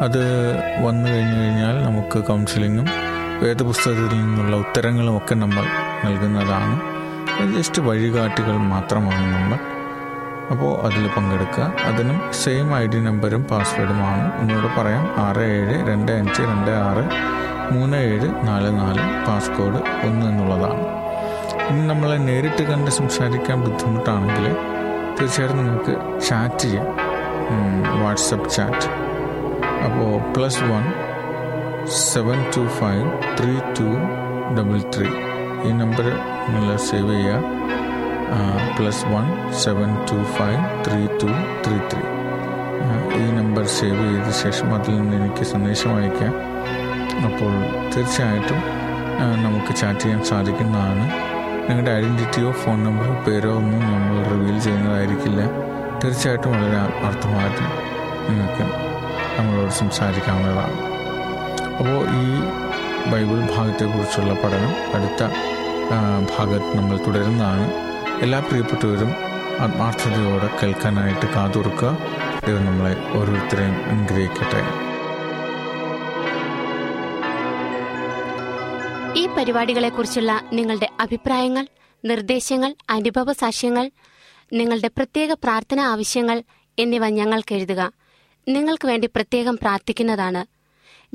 അത് 0.00 0.54
വന്നു 0.84 1.10
കഴിഞ്ഞു 1.10 1.40
കഴിഞ്ഞാൽ 1.40 1.84
നമുക്ക് 1.84 2.24
കൗൺസിലിങ്ങും 2.24 2.86
വേദപുസ്തകത്തിൽ 3.42 4.18
നിന്നുള്ള 4.18 4.56
ഉത്തരങ്ങളും 4.56 5.16
ഒക്കെ 5.16 5.34
നമ്മൾ 5.34 5.64
നൽകുന്നതാണ്. 6.04 6.80
ജസ്റ്റ് 7.56 7.82
വഴികാട്ടികൾ 7.82 8.56
മാത്രമാണ് 8.56 9.34
നമ്മൾ. 9.34 9.58
അപ്പോൾ 10.50 10.82
അതിൽ 10.84 11.10
പങ്കെടുക്കുക. 11.16 11.72
അതിനും 11.84 12.20
സെയിം 12.32 12.76
ഐ 12.76 12.86
ഡി 12.86 13.00
നമ്പറും 13.04 13.44
പാസ്വേഡുമാണ് 13.44 14.40
എന്നോട് 14.40 14.80
പറയാം. 14.80 15.14
ആറ് 15.18 15.40
ഏഴ് 15.40 15.88
രണ്ട് 15.88 16.12
അഞ്ച് 16.12 16.42
രണ്ട് 16.42 16.70
ആറ് 16.70 17.04
മൂന്ന് 17.74 17.96
ഏഴ് 17.96 18.46
നാല് 18.46 18.78
നാല് 18.78 19.26
പാസ്കോഡ് 19.26 20.06
ഒന്ന് 20.06 20.26
എന്നുള്ളതാണ്. 20.26 20.82
ഇനി 21.68 21.86
നമ്മളെ 21.86 22.16
നേരിട്ട് 22.16 22.62
കണ്ട് 22.62 22.90
സംസാരിക്കാൻ 22.90 23.60
ബുദ്ധിമുട്ടാണെങ്കിൽ 23.60 24.56
തീർച്ചയായിട്ടും 25.20 25.58
നിങ്ങൾക്ക് 25.58 26.20
ചാറ്റ് 26.20 26.58
ചെയ്യാം. 26.58 26.86
വാട്സപ്പ് 28.02 28.50
ചാറ്റ് 28.50 29.09
അപ്പോൾ 29.86 30.10
plus 30.34 30.64
one 30.72 30.84
seven 32.12 32.38
two 32.54 32.62
five 32.78 33.04
three 33.38 33.54
two 33.78 33.88
double 34.56 34.80
three 34.94 35.08
ഈ 35.68 35.70
നമ്പർ 35.80 36.06
നിങ്ങൾ 36.52 36.76
സേവ് 36.88 37.10
ചെയ്യുക. 37.14 37.40
Plus 38.76 39.04
one 39.12 39.26
seven 39.62 39.90
two 40.10 40.18
five 40.36 40.60
three 40.86 41.00
two 41.20 41.30
three 41.64 41.76
three 41.92 42.02
ഈ 43.20 43.24
നമ്പർ 43.38 43.64
സേവ് 43.78 44.04
ചെയ്ത 44.10 44.30
ശേഷം 44.42 44.68
അതിൽ 44.76 44.94
നിന്ന് 45.00 45.16
എനിക്ക് 45.20 45.44
സന്ദേശം 45.52 45.90
അയക്കാം 45.98 46.34
അപ്പോൾ 47.28 47.52
തീർച്ചയായിട്ടും 47.94 48.60
നമുക്ക് 49.46 49.72
ചാറ്റ് 49.80 50.02
ചെയ്യാൻ 50.04 50.22
സാധിക്കുന്നതാണ്. 50.30 51.04
നിങ്ങളുടെ 51.66 51.92
ഐഡന്റിറ്റിയോ 51.98 52.50
ഫോൺ 52.62 52.78
നമ്പറോ 52.86 53.16
പേരോ 53.26 53.50
ഒന്നും 53.62 53.82
നമ്മൾ 53.94 54.16
റിവീൽ 54.30 54.56
ചെയ്യുന്നതായിരിക്കില്ല. 54.66 55.40
തീർച്ചയായിട്ടും 56.02 56.52
വളരെ 56.54 56.78
ആത്മാർത്ഥമായിട്ട് 56.84 57.66
നിങ്ങൾക്ക് 58.28 58.64
നമ്മളോട് 59.38 59.72
സംസാരിക്കാവുന്നതാണ്. 59.82 60.76
അപ്പോൾ 61.78 62.00
ഈ 62.22 62.26
ബൈബിൾ 63.12 63.38
ഭാഗത്തെക്കുറിച്ചുള്ള 63.56 64.32
പഠനം 64.42 64.72
അടുത്ത 64.96 65.22
ഭാഗത്ത് 66.34 66.70
നമ്മൾ 66.78 66.96
തുടരുന്നതാണ്. 67.06 67.66
എല്ലാ 68.24 68.38
പ്രിയപ്പെട്ടവരും 68.38 69.10
ആത്മാർത്ഥതയോടെ 69.64 70.48
കേൾക്കാനായിട്ട് 70.60 71.26
കാതുറക്കുക 71.34 71.90
ദൈവം 72.46 72.64
നമ്മളെ 72.66 72.92
ഓരോരുത്തരെയും 73.18 73.76
അനുഗ്രഹിക്കട്ടെ. 73.92 74.62
ഈ 79.20 79.24
പരിപാടികളെക്കുറിച്ചുള്ള 79.36 80.32
നിങ്ങളുടെ 80.52 80.88
അഭിപ്രായങ്ങൾ 81.00 81.64
നിർദ്ദേശങ്ങൾ 82.04 82.70
അനുഭവ 82.90 83.32
സാക്ഷ്യങ്ങൾ 83.32 83.86
നിങ്ങളുടെ 84.52 84.90
പ്രത്യേക 84.96 85.32
പ്രാർത്ഥന 85.32 85.80
ആവശ്യങ്ങൾ 85.80 86.38
എന്നിവ 86.78 87.08
ഞങ്ങൾക്ക് 87.18 87.54
എഴുതുക. 87.54 87.82
നിങ്ങൾക്ക് 88.52 88.88
വേണ്ടി 88.88 89.06
പ്രത്യേകം 89.06 89.56
പ്രാർത്ഥിക്കുന്നതാണ്. 89.56 90.46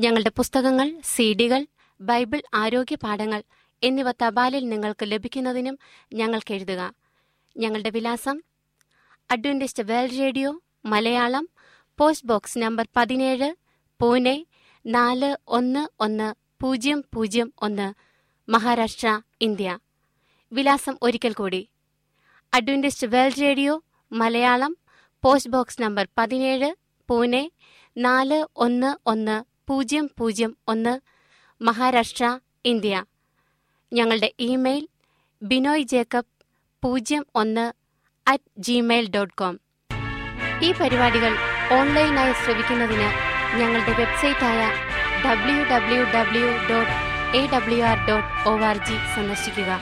ഞങ്ങളുടെ 0.01 0.29
പുസ്തകങ്ങൾ 0.29 1.01
സീഡികൾ 1.03 1.65
ബൈബിൾ 2.01 2.41
ആരോഗ്യ 2.53 2.95
പാഠങ്ങൾ 2.95 3.43
എന്നിവ 3.83 4.11
തപാലിൽ 4.11 4.69
നിങ്ങൾക്ക് 4.69 5.11
ലഭിക്കുന്നതിനും 5.11 5.79
ഞങ്ങൾക്ക് 6.13 6.53
എഴുതുക. 6.53 6.93
ഞങ്ങളുടെ 7.57 7.89
വിലാസം 7.89 8.41
Adventist 9.31 9.83
world 9.83 10.19
radio 10.19 10.61
Malayalam 10.85 11.49
post 11.97 12.27
box 12.27 12.59
number 12.59 12.87
പതിനേഴ് 12.95 13.55
പൂനെ 14.01 14.45
നാല് 14.85 15.37
ഒന്ന് 15.47 15.87
ഒന്ന് 15.99 16.33
പൂജ്യം 16.61 17.05
പൂജ്യം 17.13 17.53
ഒന്ന് 17.61 17.93
മഹാരാഷ്ട്ര 18.51 19.21
ഇന്ത്യ. 19.41 19.79
വിലാസം 20.53 20.97
ഒരിക്കൽ 21.01 21.33
കൂടി. 21.33 21.69
Adventist 22.53 23.07
world 23.07 23.41
radio 23.41 23.83
Malayalam 24.11 24.77
post 25.23 25.51
box 25.51 25.81
number 25.81 26.07
പതിനേഴ് 26.17 26.84
പൂനെ 27.09 27.51
നാല് 27.97 28.47
ഒന്ന് 28.55 29.09
ഒന്ന് 29.09 29.43
പൂജ്യം 29.67 30.09
പൂജ്യം 30.17 30.57
ഒന്ന് 30.67 30.99
മഹാരാഷ്ട്ര 31.61 32.39
ഇന്ത്യ. 32.65 33.03
ഞങ്ങളുടെ 33.93 34.33
ഇമെയിൽ 34.39 34.87
ബിനോയ് 35.43 35.83
ജേക്കബ് 35.83 36.33
പൂജ്യം 36.83 37.25
ഒന്ന് 37.35 37.73
അറ്റ് 38.27 38.51
ജിമെയിൽ 38.59 39.09
ഡോട്ട് 39.09 39.33
കോം 39.33 39.59
ഈ 40.61 40.71
പരിപാടികൾ 40.71 41.33
ഓൺലൈനായി 41.71 42.33
ശ്രവിക്കുന്നതിന് 42.33 43.09
ഞങ്ങളുടെ 43.57 43.91
വെബ്സൈറ്റായ 43.91 44.61
W 45.25 45.63
W 45.63 46.03
W 46.03 46.47
dot 46.71 46.91
A 47.37 47.47
W 47.53 47.83
R 47.83 47.97
dot 48.07 48.49
O 48.49 48.59
R 48.59 48.77
G 48.77 48.97
സന്ദർശിക്കുക. 49.15 49.79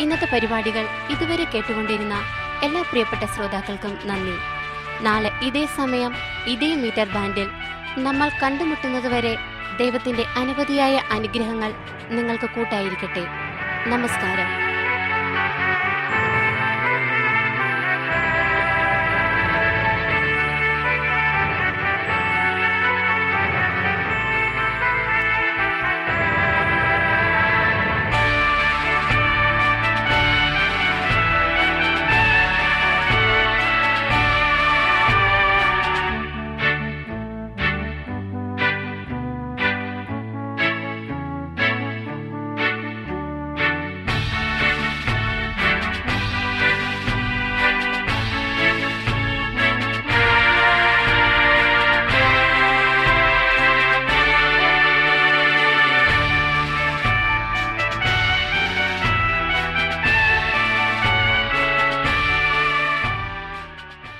ഇന്നത്തെ 0.00 0.26
പരിപാടികൾ 0.32 0.84
ഇതുവരെ 1.10 1.44
കേട്ടുകൊണ്ടിരുന്ന 1.44 2.14
എല്ലാ 2.62 2.82
പ്രിയപ്പെട്ട 2.82 3.22
ശ്രോതാക്കൾക്കും 3.24 3.98
നന്ദി. 4.04 4.61
നാളെ 5.02 5.30
ഇതേ 5.42 5.66
സമയം 5.66 6.12
ഇതേ 6.46 6.74
മീറ്റർ 6.74 7.08
ബാൻഡിൽ 7.08 7.48
നമ്മൾ 7.98 8.30
കണ്ടുമുട്ടുന്നതുവരെ 8.42 9.36
ദൈവത്തിന്റെ 9.78 10.24
അനവധിയായ 10.36 11.02
അനുഗ്രഹങ്ങൾ 11.10 11.74
നിങ്ങൾക്ക് 12.10 12.48
കൂട്ടായിരിക്കട്ടെ. 12.50 13.24
നമസ്കാരം. 13.86 14.71